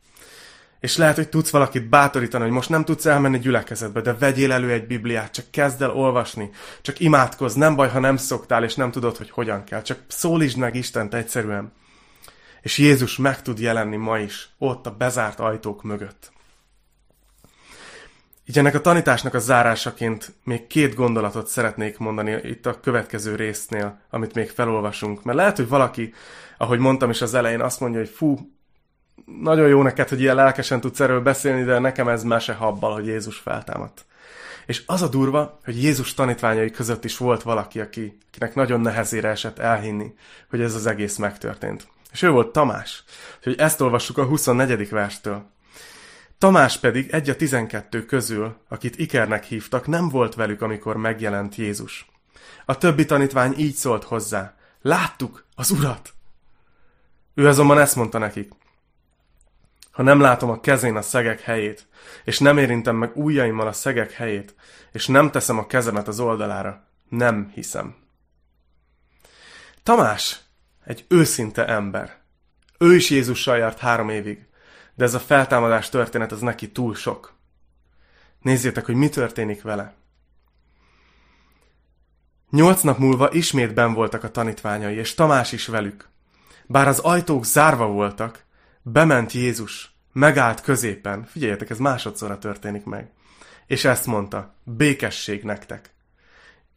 És 0.80 0.98
lehet, 0.98 1.16
hogy 1.16 1.30
tudsz 1.30 1.50
valakit 1.50 1.90
bátorítani, 1.90 2.44
hogy 2.44 2.54
most 2.54 2.70
nem 2.70 2.86
tudsz 2.86 3.06
elmenni 3.06 3.40
gyülekezetbe, 3.40 4.02
de 4.02 4.14
vegyél 4.14 4.52
elő 4.52 4.72
egy 4.72 4.88
Bibliát, 4.88 5.32
csak 5.32 5.46
kezd 5.52 5.82
el 5.82 5.96
olvasni, 5.96 6.50
csak 6.82 7.00
imádkozz, 7.00 7.56
nem 7.56 7.76
baj, 7.76 7.90
ha 7.90 8.00
nem 8.00 8.18
szoktál, 8.18 8.64
és 8.64 8.76
nem 8.76 8.92
tudod, 8.92 9.18
hogy 9.18 9.30
hogyan 9.30 9.64
kell, 9.64 9.82
csak 9.82 10.00
szólítsd 10.08 10.58
meg 10.58 10.76
Istent 10.76 11.14
egyszerűen. 11.14 11.74
És 12.65 12.78
Jézus 12.78 13.17
meg 13.17 13.41
tud 13.41 13.60
jelenni 13.60 13.95
ma 13.95 14.19
is, 14.19 14.49
ott 14.58 14.86
a 14.86 14.95
bezárt 14.95 15.39
ajtók 15.39 15.84
mögött. 15.84 16.32
Így 18.45 18.58
ennek 18.58 18.75
a 18.75 18.82
tanításnak 18.82 19.34
a 19.34 19.39
zárásaként 19.39 20.34
még 20.43 20.67
két 20.67 20.95
gondolatot 20.95 21.47
szeretnék 21.47 21.97
mondani 21.97 22.39
itt 22.43 22.65
a 22.65 22.80
következő 22.80 23.36
résznél, 23.36 23.99
amit 24.10 24.34
még 24.34 24.49
felolvasunk. 24.49 25.23
Mert 25.23 25.38
lehet, 25.38 25.56
hogy 25.56 25.67
valaki, 25.67 26.13
ahogy 26.58 26.80
mondtam 26.80 27.10
is 27.10 27.21
az 27.21 27.34
elején, 27.34 27.62
azt 27.62 27.80
mondja, 27.80 27.99
hogy 27.99 28.10
fú, 28.10 28.38
nagyon 29.25 29.67
jó 29.67 29.82
neked, 29.82 30.10
hogy 30.10 30.21
ilyen 30.21 30.36
lelkesen 30.36 30.82
tudsz 30.82 30.99
erről 30.99 31.21
beszélni, 31.21 31.63
de 31.63 31.80
nekem 31.80 32.08
ez 32.08 32.23
mese 32.23 32.54
habbal, 32.54 32.93
hogy 32.93 33.06
Jézus 33.06 33.38
feltámadt. 33.38 34.06
És 34.65 34.84
az 34.86 35.01
a 35.01 35.08
durva, 35.08 35.60
hogy 35.63 35.84
Jézus 35.84 36.13
tanítványai 36.13 36.71
között 36.71 37.06
is 37.06 37.17
volt 37.17 37.43
valaki, 37.43 37.80
aki, 37.80 38.17
akinek 38.28 38.56
nagyon 38.56 38.82
nehezére 38.82 39.30
esett 39.30 39.60
elhinni, 39.60 40.13
hogy 40.49 40.62
ez 40.62 40.75
az 40.75 40.86
egész 40.86 41.17
megtörtént. 41.17 41.93
És 42.15 42.21
ő 42.21 42.30
volt 42.30 42.51
Tamás. 42.51 43.04
Úgyhogy 43.38 43.60
ezt 43.60 43.82
olvassuk 43.82 44.17
a 44.17 44.25
24. 44.25 44.89
verstől. 44.89 45.45
Tamás 46.38 46.78
pedig 46.78 47.10
egy 47.10 47.30
a 47.30 47.36
tizenkettő 47.36 48.06
közül, 48.06 48.58
akit 48.69 48.99
Ikernek 48.99 49.43
hívtak, 49.43 49.88
nem 49.88 50.10
volt 50.10 50.36
velük, 50.36 50.62
amikor 50.62 50.97
megjelent 50.97 51.56
Jézus. 51.56 52.12
A 52.65 52.78
többi 52.78 53.06
tanítvány 53.06 53.54
így 53.58 53.75
szólt 53.75 54.04
hozzá. 54.04 54.56
Láttuk 54.82 55.45
az 55.56 55.71
urat! 55.71 56.13
Ő 57.34 57.47
azonban 57.47 57.80
ezt 57.80 57.95
mondta 57.95 58.17
nekik. 58.17 58.51
Ha 59.91 60.04
nem 60.04 60.19
látom 60.19 60.49
a 60.49 60.60
kezén 60.60 60.95
a 60.95 61.01
szegek 61.01 61.41
helyét, 61.41 61.88
és 62.23 62.39
nem 62.39 62.58
érintem 62.58 62.95
meg 62.95 63.17
ujjaimmal 63.17 63.67
a 63.67 63.73
szegek 63.73 64.12
helyét, 64.12 64.56
és 64.91 65.08
nem 65.08 65.32
teszem 65.32 65.58
a 65.58 65.67
kezemet 65.67 66.08
az 66.08 66.19
oldalára, 66.19 66.88
nem 67.10 67.51
hiszem. 67.54 67.95
Tamás 69.84 70.44
egy 70.86 71.06
őszinte 71.08 71.67
ember. 71.67 72.17
Ő 72.78 72.95
is 72.95 73.10
Jézussal 73.10 73.58
járt 73.58 73.80
három 73.80 74.10
évig 74.10 74.45
de 74.95 75.04
ez 75.04 75.13
a 75.13 75.19
feltámadás 75.19 75.89
történet 75.89 76.32
az 76.32 76.41
neki 76.41 76.71
túl 76.71 76.95
sok. 76.95 77.34
Nézzétek, 78.41 78.86
hogy 78.86 78.95
mi 78.95 79.10
történik 79.10 79.62
vele. 79.62 79.93
Nyolc 82.50 82.82
nap 82.82 82.98
múlva 82.98 83.32
ismét 83.32 83.74
ben 83.74 83.93
voltak 83.93 84.24
a 84.24 84.32
tanítványai, 84.32 84.95
és 84.95 85.13
Tamás 85.13 85.52
is 85.52 85.67
velük. 85.67 86.10
Bár 86.65 86.88
az 86.88 87.00
ajtók 87.00 87.45
zárva 87.45 87.88
voltak, 87.88 88.45
bement 88.82 89.32
Jézus, 89.32 89.95
megállt 90.12 90.62
középen, 90.62 91.26
figyeljetek, 91.26 91.69
ez 91.69 91.78
másodszorra 91.78 92.38
történik 92.38 92.84
meg, 92.84 93.12
és 93.67 93.86
ezt 93.86 94.06
mondta, 94.06 94.56
békesség 94.63 95.43
nektek. 95.43 95.93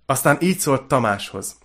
Aztán 0.07 0.37
így 0.41 0.59
szólt 0.59 0.89
Tamáshoz, 0.89 1.59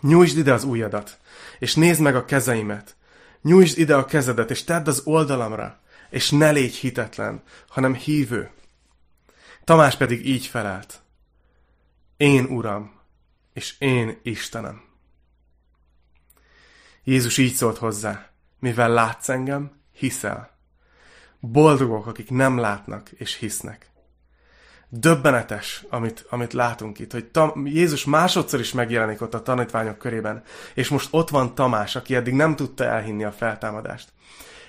nyújtsd 0.00 0.38
ide 0.38 0.52
az 0.52 0.64
ujjadat, 0.64 1.18
és 1.64 1.74
nézd 1.74 2.00
meg 2.00 2.16
a 2.16 2.24
kezeimet, 2.24 2.96
Nyújtsd 3.44 3.78
ide 3.78 3.96
a 3.96 4.04
kezedet, 4.04 4.50
és 4.50 4.64
tedd 4.64 4.88
az 4.88 5.02
oldalamra, 5.04 5.80
és 6.10 6.30
ne 6.30 6.50
légy 6.50 6.74
hitetlen, 6.74 7.42
hanem 7.68 7.94
hívő. 7.94 8.50
Tamás 9.64 9.96
pedig 9.96 10.26
így 10.26 10.46
felelt. 10.46 11.02
én 12.16 12.44
Uram, 12.44 13.00
és 13.52 13.74
én 13.78 14.18
Istenem. 14.22 14.82
Jézus 17.02 17.38
így 17.38 17.54
szólt 17.54 17.78
hozzá, 17.78 18.30
mivel 18.58 18.90
látsz 18.90 19.28
engem, 19.28 19.80
hiszel. 19.92 20.58
Boldogok, 21.40 22.06
akik 22.06 22.30
nem 22.30 22.58
látnak 22.58 23.10
és 23.10 23.36
hisznek. 23.36 23.90
Döbbenetes, 24.96 25.84
amit, 25.88 26.26
amit 26.28 26.52
látunk 26.52 26.98
itt, 26.98 27.12
hogy 27.12 27.24
Tam, 27.24 27.66
Jézus 27.66 28.04
másodszor 28.04 28.60
is 28.60 28.72
megjelenik 28.72 29.20
ott 29.20 29.34
a 29.34 29.42
tanítványok 29.42 29.98
körében, 29.98 30.42
és 30.74 30.88
most 30.88 31.08
ott 31.10 31.28
van 31.28 31.54
Tamás, 31.54 31.96
aki 31.96 32.14
eddig 32.14 32.34
nem 32.34 32.56
tudta 32.56 32.84
elhinni 32.84 33.24
a 33.24 33.32
feltámadást. 33.32 34.12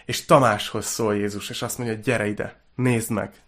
És 0.06 0.26
Tamáshoz 0.26 0.86
szól 0.86 1.16
Jézus, 1.16 1.50
és 1.50 1.62
azt 1.62 1.78
mondja, 1.78 1.96
gyere 1.96 2.28
ide, 2.28 2.62
nézd 2.76 3.12
meg, 3.12 3.44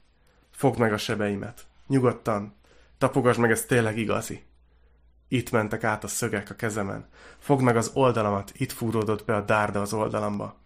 fogd 0.51 0.79
meg 0.79 0.93
a 0.93 0.97
sebeimet, 0.97 1.65
nyugodtan, 1.87 2.55
tapogasd 2.97 3.39
meg, 3.39 3.51
ez 3.51 3.65
tényleg 3.65 3.97
igazi. 3.97 4.43
Itt 5.27 5.51
mentek 5.51 5.83
át 5.83 6.03
a 6.03 6.07
szögek 6.07 6.49
a 6.49 6.55
kezemen. 6.55 7.07
Fogd 7.39 7.61
meg 7.61 7.77
az 7.77 7.91
oldalamat, 7.93 8.51
itt 8.55 8.71
fúródott 8.71 9.25
be 9.25 9.35
a 9.35 9.41
dárda 9.41 9.81
az 9.81 9.93
oldalamba. 9.93 10.57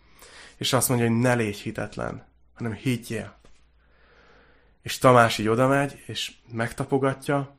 És 0.57 0.73
azt 0.73 0.89
mondja, 0.89 1.07
hogy 1.07 1.19
ne 1.19 1.33
légy 1.33 1.57
hitetlen, 1.57 2.25
hanem 2.53 2.73
higgyél. 2.73 3.39
És 4.81 4.97
Tamás 4.97 5.37
így 5.37 5.47
oda 5.47 5.67
megy, 5.67 6.03
és 6.05 6.31
megtapogatja, 6.51 7.57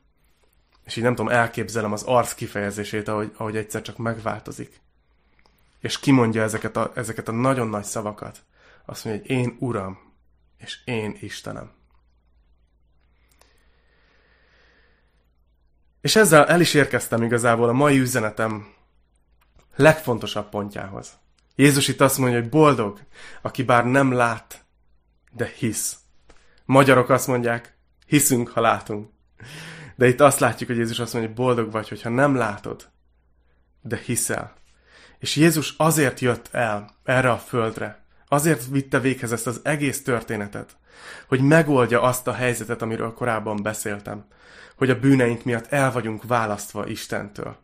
és 0.83 0.95
így 0.95 1.03
nem 1.03 1.15
tudom, 1.15 1.31
elképzelem 1.31 1.91
az 1.91 2.03
arc 2.03 2.33
kifejezését, 2.33 3.07
ahogy, 3.07 3.31
ahogy 3.37 3.57
egyszer 3.57 3.81
csak 3.81 3.97
megváltozik. 3.97 4.81
És 5.79 5.99
kimondja 5.99 6.41
ezeket 6.41 6.77
a, 6.77 6.91
ezeket 6.95 7.27
a 7.27 7.31
nagyon 7.31 7.67
nagy 7.67 7.83
szavakat. 7.83 8.41
Azt 8.85 9.05
mondja, 9.05 9.23
hogy 9.23 9.31
én 9.31 9.55
Uram, 9.59 9.99
és 10.57 10.79
én 10.85 11.17
Istenem. 11.19 11.71
És 16.01 16.15
ezzel 16.15 16.45
el 16.45 16.61
is 16.61 16.73
érkeztem 16.73 17.23
igazából 17.23 17.69
a 17.69 17.73
mai 17.73 17.99
üzenetem 17.99 18.73
legfontosabb 19.75 20.49
pontjához. 20.49 21.11
Jézus 21.55 21.87
itt 21.87 22.01
azt 22.01 22.17
mondja, 22.17 22.39
hogy 22.39 22.49
boldog, 22.49 22.99
aki 23.41 23.63
bár 23.63 23.85
nem 23.85 24.11
lát, 24.11 24.65
de 25.31 25.51
hisz. 25.57 25.97
Magyarok 26.65 27.09
azt 27.09 27.27
mondják, 27.27 27.77
hiszünk, 28.05 28.49
ha 28.49 28.61
látunk. 28.61 29.09
De 29.95 30.07
itt 30.07 30.19
azt 30.19 30.39
látjuk, 30.39 30.69
hogy 30.69 30.77
Jézus 30.77 30.99
azt 30.99 31.13
mondja, 31.13 31.31
hogy 31.31 31.39
boldog 31.45 31.71
vagy, 31.71 31.89
hogyha 31.89 32.09
nem 32.09 32.35
látod, 32.35 32.89
de 33.81 33.97
hiszel. 34.05 34.53
És 35.19 35.35
Jézus 35.35 35.73
azért 35.77 36.19
jött 36.19 36.49
el 36.51 36.95
erre 37.03 37.31
a 37.31 37.37
földre, 37.37 38.03
azért 38.27 38.67
vitte 38.67 38.99
véghez 38.99 39.31
ezt 39.31 39.47
az 39.47 39.59
egész 39.63 40.03
történetet, 40.03 40.75
hogy 41.27 41.41
megoldja 41.41 42.01
azt 42.01 42.27
a 42.27 42.33
helyzetet, 42.33 42.81
amiről 42.81 43.13
korábban 43.13 43.61
beszéltem, 43.61 44.25
hogy 44.75 44.89
a 44.89 44.99
bűneink 44.99 45.43
miatt 45.43 45.71
el 45.71 45.91
vagyunk 45.91 46.23
választva 46.23 46.87
Istentől. 46.87 47.57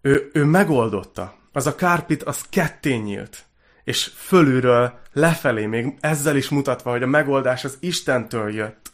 Ő, 0.00 0.30
ő 0.32 0.44
megoldotta. 0.44 1.34
Az 1.52 1.66
a 1.66 1.74
kárpit, 1.74 2.22
az 2.22 2.44
ketté 2.50 2.94
nyílt. 2.94 3.44
És 3.84 4.10
fölülről 4.16 4.98
lefelé, 5.12 5.66
még 5.66 5.94
ezzel 6.00 6.36
is 6.36 6.48
mutatva, 6.48 6.90
hogy 6.90 7.02
a 7.02 7.06
megoldás 7.06 7.64
az 7.64 7.76
Istentől 7.80 8.54
jött. 8.54 8.92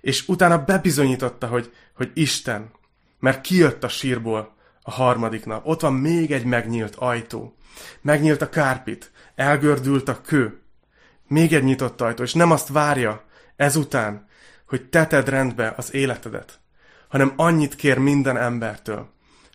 És 0.00 0.28
utána 0.28 0.64
bebizonyította, 0.64 1.46
hogy, 1.46 1.72
hogy 1.94 2.10
Isten, 2.14 2.70
mert 3.18 3.40
kijött 3.40 3.84
a 3.84 3.88
sírból 3.88 4.54
a 4.82 4.90
harmadik 4.90 5.46
nap. 5.46 5.66
Ott 5.66 5.80
van 5.80 5.94
még 5.94 6.32
egy 6.32 6.44
megnyílt 6.44 6.94
ajtó. 6.94 7.56
Megnyílt 8.00 8.42
a 8.42 8.48
kárpit, 8.48 9.10
elgördült 9.34 10.08
a 10.08 10.20
kő. 10.20 10.60
Még 11.28 11.52
egy 11.52 11.64
nyitott 11.64 12.00
ajtó, 12.00 12.22
és 12.22 12.32
nem 12.32 12.50
azt 12.50 12.68
várja 12.68 13.24
ezután, 13.56 14.26
hogy 14.66 14.88
te 14.88 15.06
tedd 15.06 15.28
rendbe 15.28 15.74
az 15.76 15.94
életedet, 15.94 16.60
hanem 17.08 17.32
annyit 17.36 17.76
kér 17.76 17.98
minden 17.98 18.36
embertől, 18.36 19.10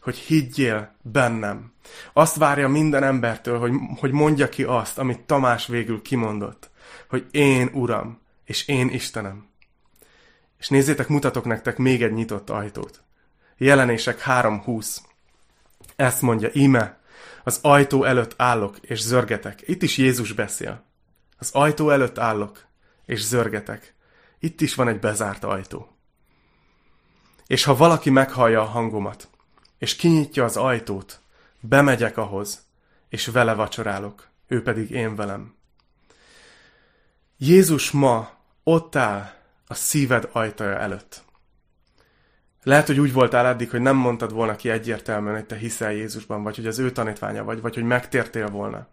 hogy 0.07 0.17
higgyél 0.17 0.95
bennem. 1.01 1.73
Azt 2.13 2.35
várja 2.35 2.67
minden 2.67 3.03
embertől, 3.03 3.59
hogy, 3.59 3.71
hogy 3.99 4.11
mondja 4.11 4.49
ki 4.49 4.63
azt, 4.63 4.97
amit 4.97 5.19
Tamás 5.19 5.67
végül 5.67 6.01
kimondott, 6.01 6.69
hogy 7.09 7.27
én 7.31 7.69
Uram, 7.73 8.21
és 8.45 8.67
én 8.67 8.89
Istenem. 8.89 9.47
És 10.59 10.67
nézzétek, 10.67 11.07
mutatok 11.07 11.45
nektek 11.45 11.77
még 11.77 12.03
egy 12.03 12.13
nyitott 12.13 12.49
ajtót. 12.49 13.03
Jelenések 13.57 14.23
3.20. 14.25 14.97
Ezt 15.95 16.21
mondja, 16.21 16.49
íme, 16.53 16.99
az 17.43 17.59
ajtó 17.61 18.03
előtt 18.03 18.33
állok, 18.37 18.77
és 18.81 19.01
zörgetek. 19.01 19.61
Itt 19.65 19.81
is 19.81 19.97
Jézus 19.97 20.31
beszél. 20.31 20.83
Az 21.37 21.49
ajtó 21.53 21.89
előtt 21.89 22.17
állok, 22.17 22.65
és 23.05 23.23
zörgetek. 23.23 23.93
Itt 24.39 24.61
is 24.61 24.75
van 24.75 24.87
egy 24.87 24.99
bezárt 24.99 25.43
ajtó. 25.43 25.97
És 27.47 27.63
ha 27.63 27.75
valaki 27.75 28.09
meghallja 28.09 28.61
a 28.61 28.65
hangomat, 28.65 29.29
és 29.77 29.95
kinyitja 29.95 30.43
az 30.43 30.57
ajtót, 30.57 31.19
bemegyek 31.59 32.17
ahhoz, 32.17 32.65
és 33.09 33.27
vele 33.27 33.53
vacsorálok, 33.53 34.27
ő 34.47 34.61
pedig 34.61 34.89
én 34.89 35.15
velem. 35.15 35.55
Jézus 37.37 37.91
ma 37.91 38.29
ott 38.63 38.95
áll 38.95 39.33
a 39.67 39.73
szíved 39.73 40.29
ajtaja 40.31 40.77
előtt. 40.77 41.25
Lehet, 42.63 42.87
hogy 42.87 42.99
úgy 42.99 43.13
voltál 43.13 43.45
eddig, 43.45 43.69
hogy 43.69 43.81
nem 43.81 43.95
mondtad 43.95 44.33
volna 44.33 44.55
ki 44.55 44.69
egyértelműen, 44.69 45.35
hogy 45.35 45.45
te 45.45 45.55
hiszel 45.55 45.91
Jézusban, 45.91 46.43
vagy 46.43 46.55
hogy 46.55 46.67
az 46.67 46.79
ő 46.79 46.91
tanítványa 46.91 47.43
vagy, 47.43 47.61
vagy 47.61 47.73
hogy 47.73 47.83
megtértél 47.83 48.49
volna. 48.49 48.87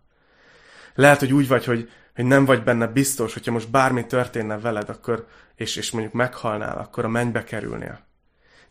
Lehet, 0.94 1.18
hogy 1.18 1.32
úgy 1.32 1.48
vagy, 1.48 1.64
hogy 1.64 1.90
hogy 2.14 2.24
nem 2.24 2.44
vagy 2.44 2.62
benne 2.62 2.86
biztos, 2.86 3.32
hogyha 3.32 3.52
most 3.52 3.70
bármi 3.70 4.06
történne 4.06 4.58
veled, 4.58 4.88
akkor, 4.88 5.26
és, 5.54 5.76
és 5.76 5.90
mondjuk 5.90 6.14
meghalnál, 6.14 6.78
akkor 6.78 7.04
a 7.04 7.08
mennybe 7.08 7.44
kerülnél. 7.44 8.00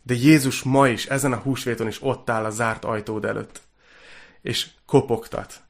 De 0.04 0.14
Jézus 0.14 0.62
ma 0.62 0.88
is, 0.88 1.06
ezen 1.06 1.32
a 1.32 1.36
húsvéton 1.36 1.86
is 1.86 2.02
ott 2.02 2.30
áll 2.30 2.44
a 2.44 2.50
zárt 2.50 2.84
ajtód 2.84 3.24
előtt. 3.24 3.60
És 4.42 4.70
kopogtat. 4.86 5.62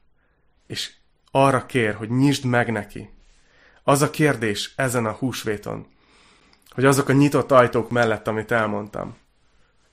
És 0.67 0.91
arra 1.31 1.65
kér, 1.65 1.93
hogy 1.93 2.09
nyisd 2.09 2.45
meg 2.45 2.71
neki. 2.71 3.09
Az 3.83 4.01
a 4.01 4.09
kérdés 4.09 4.73
ezen 4.75 5.05
a 5.05 5.11
húsvéton, 5.11 5.87
hogy 6.69 6.85
azok 6.85 7.09
a 7.09 7.13
nyitott 7.13 7.51
ajtók 7.51 7.89
mellett, 7.89 8.27
amit 8.27 8.51
elmondtam, 8.51 9.17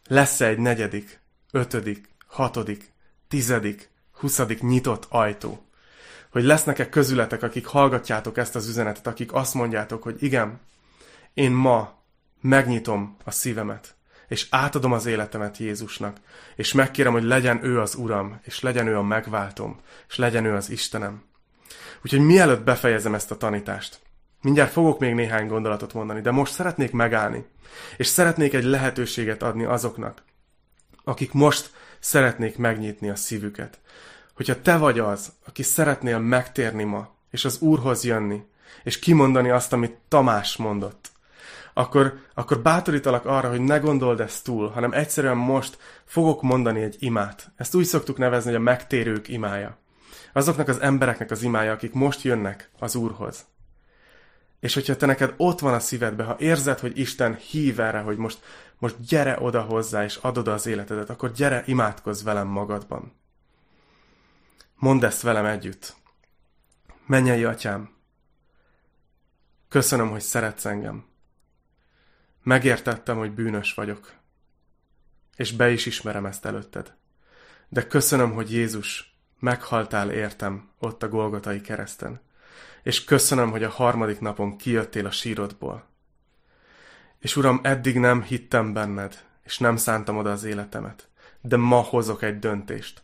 lesz-e 0.06 0.46
egy 0.46 0.58
negyedik, 0.58 1.20
ötödik, 1.50 2.08
hatodik, 2.26 2.92
tizedik, 3.28 3.90
huszadik 4.12 4.60
nyitott 4.60 5.06
ajtó? 5.08 5.66
hogy 6.32 6.42
lesznek-e 6.44 6.88
közületek, 6.88 7.42
akik 7.42 7.66
hallgatjátok 7.66 8.36
ezt 8.36 8.54
az 8.54 8.68
üzenetet, 8.68 9.06
akik 9.06 9.32
azt 9.32 9.54
mondjátok, 9.54 10.02
hogy 10.02 10.22
igen, 10.22 10.60
én 11.34 11.52
ma 11.52 12.02
megnyitom 12.40 13.16
a 13.24 13.30
szívemet, 13.30 13.94
és 14.32 14.46
átadom 14.50 14.92
az 14.92 15.06
életemet 15.06 15.56
Jézusnak, 15.56 16.16
és 16.56 16.72
megkérem, 16.72 17.12
hogy 17.12 17.22
legyen 17.22 17.64
ő 17.64 17.80
az 17.80 17.94
Uram, 17.94 18.40
és 18.42 18.60
legyen 18.60 18.86
ő 18.86 18.96
a 18.96 19.02
megváltom, 19.02 19.80
és 20.08 20.16
legyen 20.16 20.44
ő 20.44 20.54
az 20.54 20.70
Istenem. 20.70 21.22
Úgyhogy 22.04 22.20
mielőtt 22.20 22.64
befejezem 22.64 23.14
ezt 23.14 23.30
a 23.30 23.36
tanítást, 23.36 24.00
mindjárt 24.42 24.72
fogok 24.72 24.98
még 24.98 25.14
néhány 25.14 25.46
gondolatot 25.46 25.94
mondani, 25.94 26.20
de 26.20 26.30
most 26.30 26.52
szeretnék 26.52 26.92
megállni, 26.92 27.44
és 27.96 28.06
szeretnék 28.06 28.54
egy 28.54 28.64
lehetőséget 28.64 29.42
adni 29.42 29.64
azoknak, 29.64 30.22
akik 31.04 31.32
most 31.32 31.70
szeretnék 31.98 32.56
megnyitni 32.56 33.10
a 33.10 33.16
szívüket, 33.16 33.80
hogyha 34.34 34.62
te 34.62 34.76
vagy 34.76 34.98
az, 34.98 35.32
aki 35.46 35.62
szeretnél 35.62 36.18
megtérni 36.18 36.84
ma, 36.84 37.14
és 37.30 37.44
az 37.44 37.60
Úrhoz 37.60 38.04
jönni, 38.04 38.44
és 38.84 38.98
kimondani 38.98 39.50
azt, 39.50 39.72
amit 39.72 39.98
Tamás 40.08 40.56
mondott, 40.56 41.11
akkor, 41.74 42.18
akkor 42.34 42.60
bátorítalak 42.60 43.26
arra, 43.26 43.48
hogy 43.48 43.60
ne 43.60 43.78
gondold 43.78 44.20
ezt 44.20 44.44
túl, 44.44 44.68
hanem 44.68 44.92
egyszerűen 44.92 45.36
most 45.36 45.78
fogok 46.04 46.42
mondani 46.42 46.82
egy 46.82 46.96
imát. 46.98 47.52
Ezt 47.56 47.74
úgy 47.74 47.84
szoktuk 47.84 48.18
nevezni, 48.18 48.50
hogy 48.50 48.60
a 48.60 48.62
megtérők 48.62 49.28
imája. 49.28 49.76
Azoknak 50.32 50.68
az 50.68 50.80
embereknek 50.80 51.30
az 51.30 51.42
imája, 51.42 51.72
akik 51.72 51.92
most 51.92 52.22
jönnek 52.22 52.70
az 52.78 52.94
Úrhoz. 52.94 53.46
És 54.60 54.74
hogyha 54.74 54.96
te 54.96 55.06
neked 55.06 55.34
ott 55.36 55.58
van 55.58 55.74
a 55.74 55.80
szívedbe, 55.80 56.24
ha 56.24 56.36
érzed, 56.38 56.78
hogy 56.78 56.98
Isten 56.98 57.34
hív 57.34 57.80
erre, 57.80 57.98
hogy 57.98 58.16
most, 58.16 58.40
most 58.78 59.06
gyere 59.08 59.38
oda 59.40 59.60
hozzá, 59.60 60.04
és 60.04 60.16
adod 60.16 60.48
az 60.48 60.66
életedet, 60.66 61.10
akkor 61.10 61.32
gyere, 61.32 61.62
imádkozz 61.66 62.22
velem 62.22 62.46
magadban. 62.46 63.12
Mondd 64.76 65.04
ezt 65.04 65.22
velem 65.22 65.44
együtt. 65.44 65.94
Mennyei 67.06 67.44
atyám, 67.44 67.90
köszönöm, 69.68 70.10
hogy 70.10 70.20
szeretsz 70.20 70.64
engem. 70.64 71.11
Megértettem, 72.42 73.16
hogy 73.16 73.32
bűnös 73.32 73.74
vagyok, 73.74 74.12
és 75.36 75.52
be 75.52 75.70
is 75.70 75.86
ismerem 75.86 76.26
ezt 76.26 76.44
előtted. 76.44 76.94
De 77.68 77.86
köszönöm, 77.86 78.32
hogy 78.32 78.52
Jézus, 78.52 79.16
meghaltál 79.38 80.10
értem 80.10 80.70
ott 80.78 81.02
a 81.02 81.08
Golgotai 81.08 81.60
kereszten, 81.60 82.20
és 82.82 83.04
köszönöm, 83.04 83.50
hogy 83.50 83.62
a 83.62 83.70
harmadik 83.70 84.20
napon 84.20 84.56
kijöttél 84.56 85.06
a 85.06 85.10
sírodból. 85.10 85.86
És 87.18 87.36
Uram, 87.36 87.60
eddig 87.62 87.98
nem 87.98 88.22
hittem 88.22 88.72
benned, 88.72 89.24
és 89.44 89.58
nem 89.58 89.76
szántam 89.76 90.16
oda 90.16 90.30
az 90.30 90.44
életemet, 90.44 91.08
de 91.40 91.56
ma 91.56 91.80
hozok 91.80 92.22
egy 92.22 92.38
döntést 92.38 93.02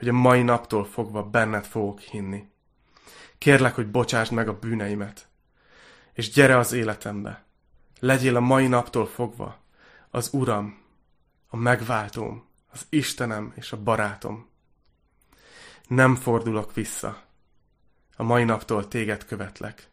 hogy 0.00 0.08
a 0.08 0.12
mai 0.12 0.42
naptól 0.42 0.84
fogva 0.84 1.22
benned 1.22 1.64
fogok 1.64 2.00
hinni. 2.00 2.48
Kérlek, 3.38 3.74
hogy 3.74 3.90
bocsásd 3.90 4.32
meg 4.32 4.48
a 4.48 4.58
bűneimet, 4.58 5.28
és 6.12 6.30
gyere 6.30 6.58
az 6.58 6.72
életembe. 6.72 7.44
Legyél 8.00 8.36
a 8.36 8.40
mai 8.40 8.66
naptól 8.66 9.06
fogva 9.06 9.58
az 10.10 10.28
Uram, 10.32 10.82
a 11.48 11.56
megváltóm, 11.56 12.44
az 12.72 12.86
Istenem 12.88 13.52
és 13.56 13.72
a 13.72 13.82
barátom. 13.82 14.48
Nem 15.88 16.16
fordulok 16.16 16.74
vissza. 16.74 17.22
A 18.16 18.22
mai 18.22 18.44
naptól 18.44 18.88
téged 18.88 19.24
követlek. 19.24 19.90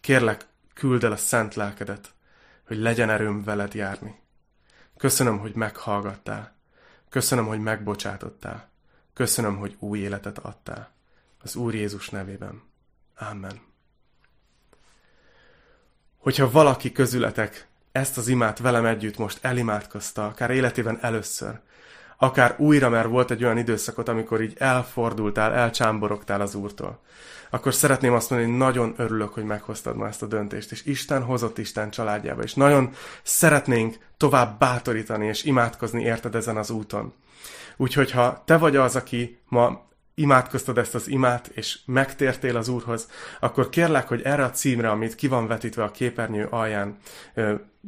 Kérlek, 0.00 0.46
küld 0.74 1.04
el 1.04 1.12
a 1.12 1.16
szent 1.16 1.54
lelkedet, 1.54 2.14
hogy 2.66 2.76
legyen 2.76 3.10
erőm 3.10 3.42
veled 3.44 3.74
járni. 3.74 4.20
Köszönöm, 4.96 5.38
hogy 5.38 5.54
meghallgattál. 5.54 6.56
Köszönöm, 7.08 7.46
hogy 7.46 7.60
megbocsátottál. 7.60 8.70
Köszönöm, 9.12 9.56
hogy 9.56 9.76
új 9.78 9.98
életet 9.98 10.38
adtál. 10.38 10.92
Az 11.42 11.56
Úr 11.56 11.74
Jézus 11.74 12.08
nevében. 12.08 12.62
Amen. 13.16 13.71
Hogyha 16.22 16.50
valaki 16.50 16.92
közületek 16.92 17.66
ezt 17.92 18.18
az 18.18 18.28
imát 18.28 18.58
velem 18.58 18.84
együtt 18.84 19.18
most 19.18 19.38
elimádkozta, 19.40 20.26
akár 20.26 20.50
életében 20.50 20.98
először, 21.00 21.58
akár 22.16 22.54
újra, 22.58 22.88
mert 22.88 23.08
volt 23.08 23.30
egy 23.30 23.44
olyan 23.44 23.58
időszakot, 23.58 24.08
amikor 24.08 24.40
így 24.42 24.54
elfordultál, 24.58 25.52
elcsámborogtál 25.52 26.40
az 26.40 26.54
Úrtól, 26.54 27.00
akkor 27.50 27.74
szeretném 27.74 28.12
azt 28.12 28.30
mondani, 28.30 28.50
hogy 28.50 28.60
nagyon 28.60 28.94
örülök, 28.96 29.34
hogy 29.34 29.44
meghoztad 29.44 29.96
ma 29.96 30.06
ezt 30.06 30.22
a 30.22 30.26
döntést, 30.26 30.72
és 30.72 30.84
Isten 30.84 31.22
hozott 31.22 31.58
Isten 31.58 31.90
családjába, 31.90 32.42
és 32.42 32.54
nagyon 32.54 32.90
szeretnénk 33.22 33.98
tovább 34.16 34.58
bátorítani 34.58 35.26
és 35.26 35.44
imádkozni 35.44 36.02
érted 36.02 36.34
ezen 36.34 36.56
az 36.56 36.70
úton. 36.70 37.12
Úgyhogy 37.76 38.10
ha 38.10 38.42
te 38.44 38.56
vagy 38.56 38.76
az, 38.76 38.96
aki 38.96 39.38
ma 39.48 39.90
imádkoztad 40.22 40.78
ezt 40.78 40.94
az 40.94 41.08
imát, 41.08 41.50
és 41.54 41.78
megtértél 41.84 42.56
az 42.56 42.68
Úrhoz, 42.68 43.08
akkor 43.40 43.68
kérlek, 43.68 44.08
hogy 44.08 44.22
erre 44.22 44.44
a 44.44 44.50
címre, 44.50 44.90
amit 44.90 45.14
ki 45.14 45.28
van 45.28 45.46
vetítve 45.46 45.82
a 45.82 45.90
képernyő 45.90 46.46
alján, 46.50 46.96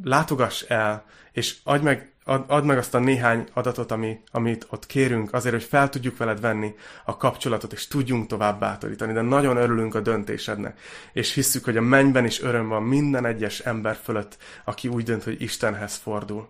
látogass 0.02 0.62
el, 0.62 1.04
és 1.32 1.56
adj 1.64 1.84
meg, 1.84 2.12
ad, 2.24 2.44
add 2.46 2.64
meg 2.64 2.78
azt 2.78 2.94
a 2.94 2.98
néhány 2.98 3.48
adatot, 3.52 3.90
ami, 3.90 4.20
amit 4.30 4.66
ott 4.70 4.86
kérünk, 4.86 5.32
azért, 5.32 5.54
hogy 5.54 5.64
fel 5.64 5.88
tudjuk 5.88 6.16
veled 6.16 6.40
venni 6.40 6.74
a 7.04 7.16
kapcsolatot, 7.16 7.72
és 7.72 7.86
tudjunk 7.86 8.26
tovább 8.26 8.60
bátorítani. 8.60 9.12
De 9.12 9.20
nagyon 9.20 9.56
örülünk 9.56 9.94
a 9.94 10.00
döntésednek, 10.00 10.80
és 11.12 11.34
hisszük, 11.34 11.64
hogy 11.64 11.76
a 11.76 11.80
mennyben 11.80 12.24
is 12.24 12.42
öröm 12.42 12.68
van 12.68 12.82
minden 12.82 13.26
egyes 13.26 13.60
ember 13.60 13.98
fölött, 14.02 14.36
aki 14.64 14.88
úgy 14.88 15.04
dönt, 15.04 15.24
hogy 15.24 15.42
Istenhez 15.42 15.94
fordul. 15.94 16.48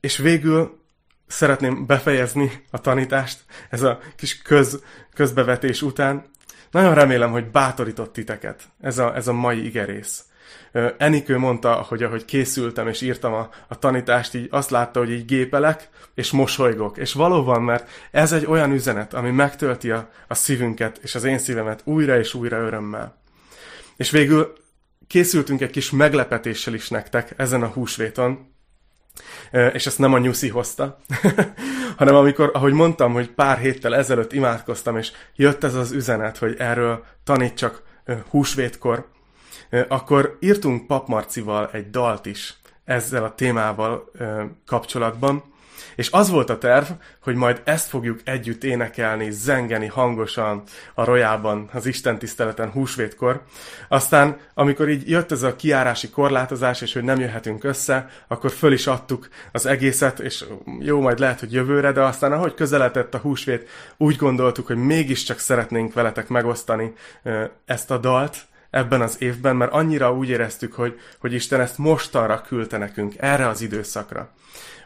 És 0.00 0.16
végül 0.16 0.84
szeretném 1.26 1.86
befejezni 1.86 2.64
a 2.70 2.80
tanítást, 2.80 3.44
ez 3.70 3.82
a 3.82 3.98
kis 4.16 4.42
köz, 4.42 4.82
közbevetés 5.14 5.82
után. 5.82 6.24
Nagyon 6.70 6.94
remélem, 6.94 7.30
hogy 7.30 7.50
bátorított 7.50 8.12
titeket 8.12 8.62
ez 8.80 8.98
a, 8.98 9.16
ez 9.16 9.28
a 9.28 9.32
mai 9.32 9.64
igerész. 9.64 10.24
Enikő 10.98 11.38
mondta, 11.38 11.72
hogy 11.72 12.02
ahogy 12.02 12.24
készültem 12.24 12.88
és 12.88 13.00
írtam 13.00 13.32
a, 13.32 13.48
a 13.68 13.78
tanítást, 13.78 14.34
így 14.34 14.48
azt 14.50 14.70
látta, 14.70 14.98
hogy 14.98 15.10
így 15.10 15.24
gépelek, 15.24 15.88
és 16.14 16.30
mosolygok. 16.30 16.96
És 16.96 17.12
valóban, 17.12 17.62
mert 17.62 17.90
ez 18.10 18.32
egy 18.32 18.46
olyan 18.46 18.72
üzenet, 18.72 19.14
ami 19.14 19.30
megtölti 19.30 19.90
a, 19.90 20.10
a 20.28 20.34
szívünket 20.34 20.98
és 21.02 21.14
az 21.14 21.24
én 21.24 21.38
szívemet 21.38 21.80
újra 21.84 22.18
és 22.18 22.34
újra 22.34 22.58
örömmel. 22.58 23.16
És 23.96 24.10
végül 24.10 24.52
készültünk 25.06 25.60
egy 25.60 25.70
kis 25.70 25.90
meglepetéssel 25.90 26.74
is 26.74 26.88
nektek 26.88 27.34
ezen 27.36 27.62
a 27.62 27.66
húsvéton, 27.66 28.54
és 29.72 29.86
ezt 29.86 29.98
nem 29.98 30.14
a 30.14 30.18
nyuszi 30.18 30.48
hozta, 30.48 30.98
hanem 31.98 32.14
amikor, 32.14 32.50
ahogy 32.54 32.72
mondtam, 32.72 33.12
hogy 33.12 33.30
pár 33.30 33.58
héttel 33.58 33.94
ezelőtt 33.94 34.32
imádkoztam, 34.32 34.96
és 34.96 35.12
jött 35.36 35.64
ez 35.64 35.74
az 35.74 35.92
üzenet, 35.92 36.38
hogy 36.38 36.54
erről 36.58 37.04
tanítsak 37.24 37.82
húsvétkor, 38.30 39.08
akkor 39.88 40.36
írtunk 40.40 40.86
Papmarcival 40.86 41.70
egy 41.72 41.90
dalt 41.90 42.26
is 42.26 42.54
ezzel 42.84 43.24
a 43.24 43.34
témával 43.34 44.10
kapcsolatban, 44.66 45.42
és 45.96 46.10
az 46.10 46.30
volt 46.30 46.50
a 46.50 46.58
terv, 46.58 46.86
hogy 47.22 47.34
majd 47.34 47.60
ezt 47.64 47.88
fogjuk 47.88 48.20
együtt 48.24 48.64
énekelni, 48.64 49.30
zengeni 49.30 49.86
hangosan 49.86 50.62
a 50.94 51.04
rojában, 51.04 51.68
az 51.72 51.86
Isten 51.86 52.18
tiszteleten 52.18 52.70
húsvétkor. 52.70 53.42
Aztán, 53.88 54.36
amikor 54.54 54.88
így 54.88 55.10
jött 55.10 55.32
ez 55.32 55.42
a 55.42 55.56
kiárási 55.56 56.10
korlátozás, 56.10 56.80
és 56.80 56.92
hogy 56.92 57.04
nem 57.04 57.20
jöhetünk 57.20 57.64
össze, 57.64 58.08
akkor 58.28 58.50
föl 58.50 58.72
is 58.72 58.86
adtuk 58.86 59.28
az 59.52 59.66
egészet, 59.66 60.20
és 60.20 60.44
jó, 60.80 61.00
majd 61.00 61.18
lehet, 61.18 61.40
hogy 61.40 61.52
jövőre, 61.52 61.92
de 61.92 62.02
aztán 62.02 62.32
ahogy 62.32 62.54
közeledett 62.54 63.14
a 63.14 63.18
húsvét, 63.18 63.68
úgy 63.96 64.16
gondoltuk, 64.16 64.66
hogy 64.66 64.76
mégiscsak 64.76 65.38
szeretnénk 65.38 65.92
veletek 65.92 66.28
megosztani 66.28 66.92
ezt 67.64 67.90
a 67.90 67.98
dalt, 67.98 68.36
ebben 68.70 69.00
az 69.00 69.16
évben, 69.18 69.56
mert 69.56 69.72
annyira 69.72 70.14
úgy 70.14 70.28
éreztük, 70.28 70.72
hogy, 70.72 71.00
hogy 71.18 71.32
Isten 71.32 71.60
ezt 71.60 71.78
mostanra 71.78 72.40
küldte 72.40 72.78
nekünk, 72.78 73.14
erre 73.16 73.48
az 73.48 73.60
időszakra. 73.60 74.30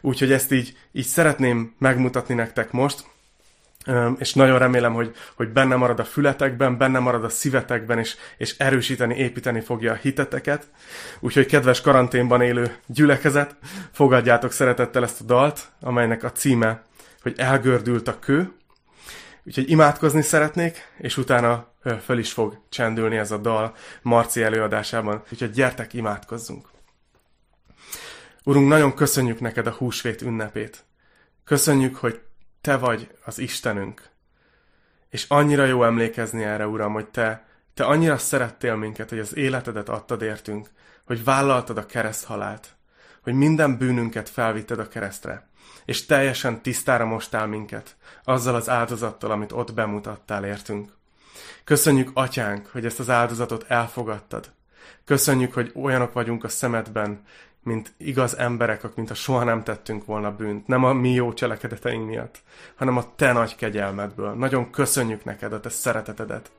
Úgyhogy 0.00 0.32
ezt 0.32 0.52
így, 0.52 0.76
így 0.92 1.06
szeretném 1.06 1.74
megmutatni 1.78 2.34
nektek 2.34 2.70
most, 2.70 3.04
és 4.18 4.34
nagyon 4.34 4.58
remélem, 4.58 4.92
hogy, 4.92 5.14
hogy 5.34 5.48
benne 5.48 5.76
marad 5.76 6.00
a 6.00 6.04
fületekben, 6.04 6.78
benne 6.78 6.98
marad 6.98 7.24
a 7.24 7.28
szívetekben, 7.28 7.98
és, 7.98 8.16
és 8.36 8.58
erősíteni, 8.58 9.14
építeni 9.14 9.60
fogja 9.60 9.92
a 9.92 9.98
hiteteket. 10.02 10.68
Úgyhogy 11.20 11.46
kedves 11.46 11.80
karanténban 11.80 12.42
élő 12.42 12.76
gyülekezet, 12.86 13.56
fogadjátok 13.92 14.52
szeretettel 14.52 15.02
ezt 15.02 15.20
a 15.20 15.24
dalt, 15.24 15.68
amelynek 15.80 16.24
a 16.24 16.32
címe, 16.32 16.82
hogy 17.22 17.34
elgördült 17.36 18.08
a 18.08 18.18
kő. 18.18 18.52
Úgyhogy 19.44 19.70
imádkozni 19.70 20.22
szeretnék, 20.22 20.88
és 20.98 21.16
utána 21.16 21.72
föl 22.04 22.18
is 22.18 22.32
fog 22.32 22.60
csendülni 22.68 23.16
ez 23.16 23.30
a 23.30 23.38
dal 23.38 23.74
Marci 24.02 24.42
előadásában. 24.42 25.22
Úgyhogy 25.32 25.50
gyertek, 25.50 25.94
imádkozzunk! 25.94 26.79
Urunk, 28.44 28.68
nagyon 28.68 28.94
köszönjük 28.94 29.40
neked 29.40 29.66
a 29.66 29.70
húsvét 29.70 30.22
ünnepét. 30.22 30.85
Köszönjük, 31.44 31.96
hogy 31.96 32.20
te 32.61 32.76
vagy 32.76 33.14
az 33.24 33.38
Istenünk. 33.38 34.09
És 35.09 35.24
annyira 35.29 35.64
jó 35.64 35.85
emlékezni 35.85 36.42
erre, 36.42 36.66
Uram, 36.66 36.92
hogy 36.92 37.09
te, 37.09 37.46
te 37.74 37.85
annyira 37.85 38.18
szerettél 38.18 38.76
minket, 38.76 39.09
hogy 39.09 39.18
az 39.18 39.37
életedet 39.37 39.88
adtad 39.88 40.22
értünk, 40.22 40.68
hogy 41.05 41.24
vállaltad 41.24 41.79
a 41.79 41.87
kereszthalált, 41.87 42.68
hogy 43.22 43.33
minden 43.33 43.79
bűnünket 43.79 44.29
felvitted 44.29 44.79
a 44.79 44.88
keresztre, 44.88 45.48
és 45.85 46.07
teljesen 46.07 46.62
tisztára 46.62 47.05
mostál 47.05 47.46
minket, 47.46 47.96
azzal 48.24 48.55
az 48.55 48.68
áldozattal, 48.68 49.31
amit 49.31 49.53
ott 49.53 49.74
bemutattál 49.74 50.44
értünk. 50.44 50.92
Köszönjük, 51.64 52.11
Atyánk, 52.14 52.66
hogy 52.66 52.85
ezt 52.85 53.00
az 53.00 53.11
áldozatot 53.11 53.64
elfogadtad. 53.68 54.53
Köszönjük, 55.05 55.53
hogy 55.53 55.72
olyanok 55.74 56.12
vagyunk 56.12 56.44
a 56.44 56.48
szemedben, 56.48 57.24
mint 57.62 57.92
igaz 57.96 58.38
emberek, 58.38 58.94
mint 58.94 59.10
a 59.10 59.14
soha 59.14 59.44
nem 59.44 59.62
tettünk 59.62 60.04
volna 60.04 60.36
bűnt. 60.36 60.66
Nem 60.66 60.84
a 60.84 60.92
mi 60.92 61.10
jó 61.10 61.32
cselekedeteink 61.32 62.06
miatt, 62.06 62.42
hanem 62.76 62.96
a 62.96 63.14
te 63.16 63.32
nagy 63.32 63.56
kegyelmedből. 63.56 64.32
Nagyon 64.32 64.70
köszönjük 64.70 65.24
neked 65.24 65.52
a 65.52 65.60
te 65.60 65.68
szeretetedet. 65.68 66.50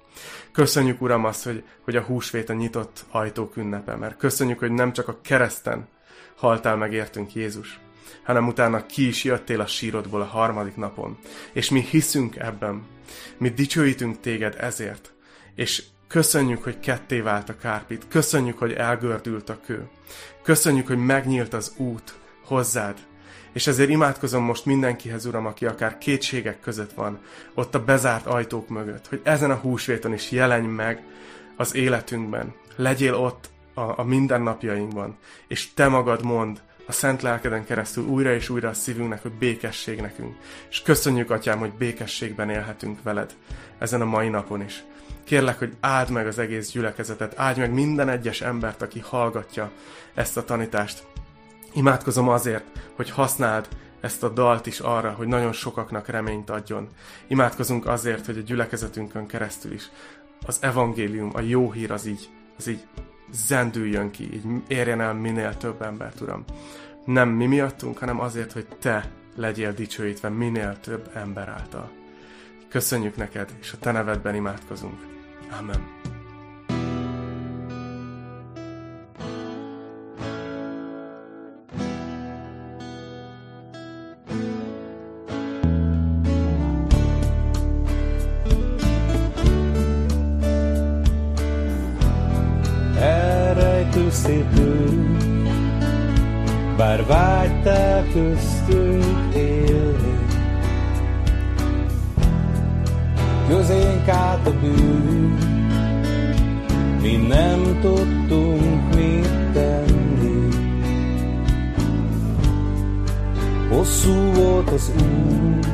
Köszönjük, 0.51 1.01
Uram, 1.01 1.25
azt, 1.25 1.43
hogy, 1.43 1.63
hogy 1.81 1.95
a 1.95 2.01
húsvét 2.01 2.49
a 2.49 2.53
nyitott 2.53 3.05
ajtók 3.09 3.57
ünnepe, 3.57 3.95
mert 3.95 4.17
köszönjük, 4.17 4.59
hogy 4.59 4.71
nem 4.71 4.93
csak 4.93 5.07
a 5.07 5.19
kereszten 5.21 5.87
haltál 6.35 6.75
meg 6.75 6.93
értünk 6.93 7.33
Jézus, 7.33 7.79
hanem 8.23 8.47
utána 8.47 8.85
ki 8.85 9.07
is 9.07 9.23
jöttél 9.23 9.59
a 9.59 9.65
sírodból 9.65 10.21
a 10.21 10.25
harmadik 10.25 10.75
napon. 10.75 11.17
És 11.51 11.69
mi 11.69 11.79
hiszünk 11.79 12.35
ebben. 12.35 12.85
Mi 13.37 13.49
dicsőítünk 13.49 14.19
téged 14.19 14.55
ezért. 14.59 15.13
És 15.55 15.83
köszönjük, 16.11 16.63
hogy 16.63 16.79
ketté 16.79 17.19
vált 17.19 17.49
a 17.49 17.57
kárpit. 17.57 18.05
Köszönjük, 18.07 18.57
hogy 18.57 18.71
elgördült 18.71 19.49
a 19.49 19.59
kő. 19.65 19.87
Köszönjük, 20.43 20.87
hogy 20.87 21.05
megnyílt 21.05 21.53
az 21.53 21.73
út 21.77 22.13
hozzád. 22.45 22.97
És 23.53 23.67
ezért 23.67 23.89
imádkozom 23.89 24.43
most 24.43 24.65
mindenkihez, 24.65 25.25
Uram, 25.25 25.45
aki 25.45 25.65
akár 25.65 25.97
kétségek 25.97 26.59
között 26.59 26.93
van, 26.93 27.19
ott 27.53 27.75
a 27.75 27.83
bezárt 27.83 28.25
ajtók 28.25 28.69
mögött, 28.69 29.07
hogy 29.07 29.21
ezen 29.23 29.51
a 29.51 29.55
húsvéton 29.55 30.13
is 30.13 30.31
jelenj 30.31 30.67
meg 30.67 31.03
az 31.57 31.75
életünkben. 31.75 32.53
Legyél 32.75 33.13
ott 33.13 33.49
a, 33.73 33.99
a 33.99 34.03
mindennapjainkban, 34.03 35.17
és 35.47 35.73
te 35.73 35.87
magad 35.87 36.23
mond, 36.23 36.61
a 36.85 36.91
szent 36.91 37.21
lelkeden 37.21 37.65
keresztül 37.65 38.03
újra 38.03 38.33
és 38.33 38.49
újra 38.49 38.69
a 38.69 38.73
szívünknek, 38.73 39.21
hogy 39.21 39.31
békesség 39.31 40.01
nekünk. 40.01 40.35
És 40.69 40.81
köszönjük, 40.81 41.29
Atyám, 41.29 41.59
hogy 41.59 41.71
békességben 41.71 42.49
élhetünk 42.49 43.03
veled 43.03 43.33
ezen 43.77 44.01
a 44.01 44.05
mai 44.05 44.29
napon 44.29 44.63
is. 44.63 44.83
Kérlek, 45.23 45.59
hogy 45.59 45.73
áld 45.79 46.09
meg 46.09 46.27
az 46.27 46.39
egész 46.39 46.71
gyülekezetet, 46.71 47.39
áld 47.39 47.57
meg 47.57 47.73
minden 47.73 48.09
egyes 48.09 48.41
embert, 48.41 48.81
aki 48.81 48.99
hallgatja 48.99 49.71
ezt 50.13 50.37
a 50.37 50.43
tanítást. 50.43 51.03
Imádkozom 51.73 52.29
azért, 52.29 52.65
hogy 52.95 53.09
használd 53.09 53.67
ezt 54.01 54.23
a 54.23 54.29
dalt 54.29 54.65
is 54.65 54.79
arra, 54.79 55.11
hogy 55.11 55.27
nagyon 55.27 55.51
sokaknak 55.51 56.07
reményt 56.07 56.49
adjon. 56.49 56.89
Imádkozunk 57.27 57.87
azért, 57.87 58.25
hogy 58.25 58.37
a 58.37 58.41
gyülekezetünkön 58.41 59.25
keresztül 59.25 59.71
is 59.71 59.89
az 60.45 60.57
evangélium, 60.61 61.29
a 61.33 61.41
jó 61.41 61.71
hír 61.71 61.91
az 61.91 62.05
így, 62.05 62.29
az 62.57 62.67
így 62.67 62.83
zendüljön 63.31 64.11
ki, 64.11 64.33
így 64.33 64.43
érjen 64.67 65.01
el 65.01 65.13
minél 65.13 65.57
több 65.57 65.81
embert, 65.81 66.21
Uram. 66.21 66.43
Nem 67.05 67.29
mi 67.29 67.45
miattunk, 67.45 67.97
hanem 67.97 68.19
azért, 68.19 68.51
hogy 68.51 68.67
Te 68.79 69.11
legyél 69.35 69.73
dicsőítve 69.73 70.29
minél 70.29 70.79
több 70.79 71.09
ember 71.13 71.49
által. 71.49 71.91
Köszönjük 72.69 73.15
neked, 73.15 73.49
és 73.61 73.73
a 73.73 73.77
Te 73.77 73.91
nevedben 73.91 74.35
imádkozunk. 74.35 75.10
Amém. 75.51 76.01
kustüdür 93.91 95.05
Barvata 96.77 98.03
kustüdür 98.13 99.95
Közénk 103.51 104.07
át 104.07 104.47
a 104.47 104.51
bűn, 104.59 105.37
mi 107.01 107.15
nem 107.15 107.79
tudtunk 107.81 108.95
mit 108.95 109.51
tenni. 109.53 110.47
Hosszú 113.69 114.31
volt 114.33 114.69
az 114.69 114.91
út, 114.95 115.67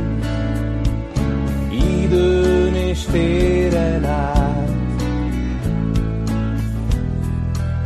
időn 1.71 2.75
és 2.75 3.05
téren 3.11 4.05
át, 4.05 4.69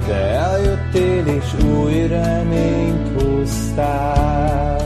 de 0.07 0.15
eljöttél 0.15 1.25
és 1.25 1.63
új 1.63 2.07
reményt 2.07 3.21
hoztál. 3.21 4.80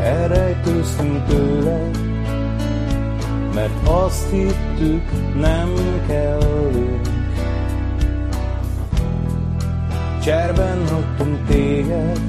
Elrejtőztünk 0.00 1.26
tőle, 1.26 1.90
mert 3.54 3.88
azt 3.88 4.30
hittük, 4.30 5.10
nem 5.40 5.74
kellünk. 6.06 7.08
Cserben 10.22 10.88
hagytunk 10.88 11.46
téged, 11.46 12.20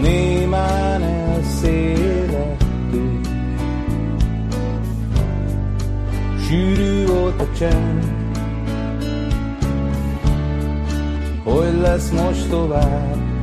némán 0.00 1.02
elszélettünk. 1.02 3.26
Sűrű 6.48 7.06
volt 7.06 7.40
a 7.40 7.46
csend, 7.58 8.04
hogy 11.44 11.80
lesz 11.80 12.10
most 12.10 12.48
tovább. 12.48 13.37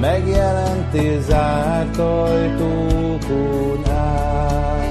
Megjelentél 0.00 1.20
zárt 1.20 1.98
ajtókon 1.98 3.90
át. 3.90 4.85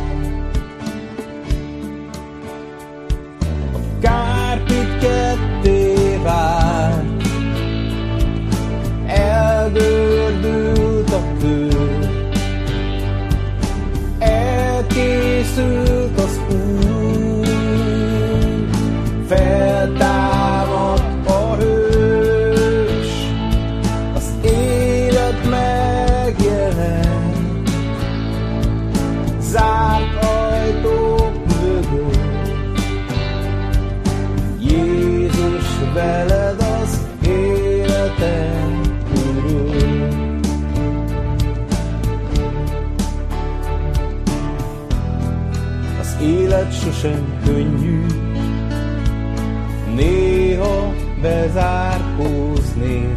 Bezárkózni. 51.56 53.16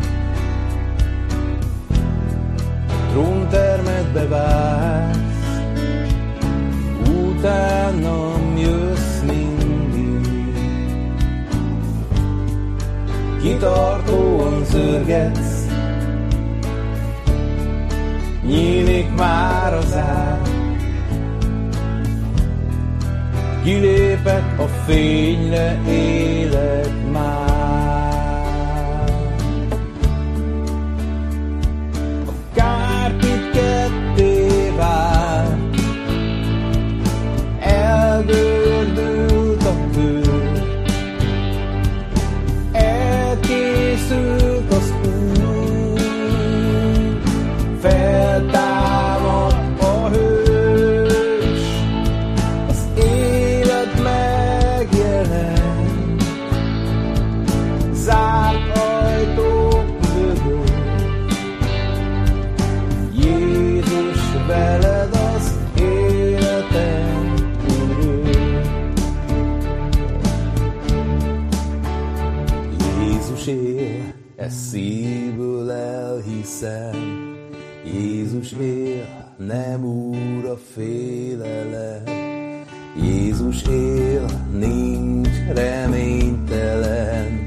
Tróntermetbe 3.11 4.26
vársz, 4.28 5.61
utánam 7.09 8.57
jössz 8.57 9.20
mindig. 9.26 10.26
Kitartóan 13.43 14.64
zörgetsz, 14.64 15.66
nyílik 18.47 19.14
már 19.16 19.74
az 19.74 19.97
ár. 19.97 20.41
Kilépek 23.64 24.59
a 24.59 24.66
fényre, 24.86 25.80
élek 25.89 27.11
már. 27.12 27.47
Ezt 74.49 74.68
szívből 74.68 75.70
elhiszem. 75.70 76.96
Jézus 77.84 78.53
él, 78.53 79.34
nem 79.36 79.84
úr 79.84 80.44
a 80.44 80.59
félelem. 80.74 82.03
Jézus 83.03 83.62
él, 83.62 84.24
nincs 84.53 85.28
reménytelen. 85.55 87.46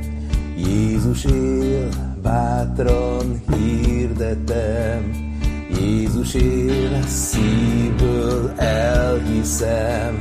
Jézus 0.58 1.26
él, 1.26 1.88
bátran 2.22 3.42
hirdetem. 3.56 5.12
Jézus 5.80 6.34
él, 6.34 7.02
szívből 7.02 8.54
elhiszem. 8.58 10.20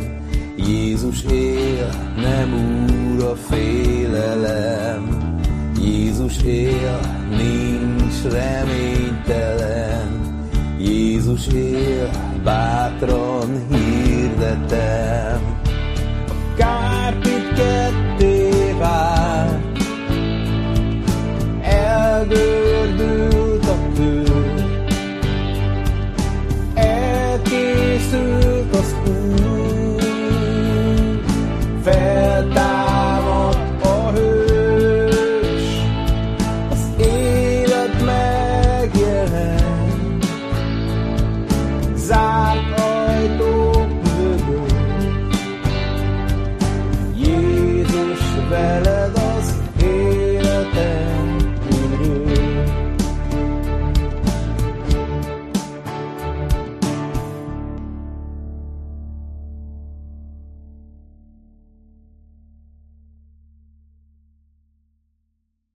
Jézus 0.57 1.25
él, 1.25 1.89
nem 2.17 2.53
úr 2.53 3.25
a 3.25 3.35
félelem. 3.35 5.20
Jézus 5.81 6.43
él, 6.43 7.01
nincs 7.31 8.23
reménytelen. 8.23 10.09
Jézus 10.79 11.47
él, 11.47 12.11
bátran 12.45 13.67
hirdetem. 13.71 15.41
A 16.29 16.33
kárpit 16.57 17.53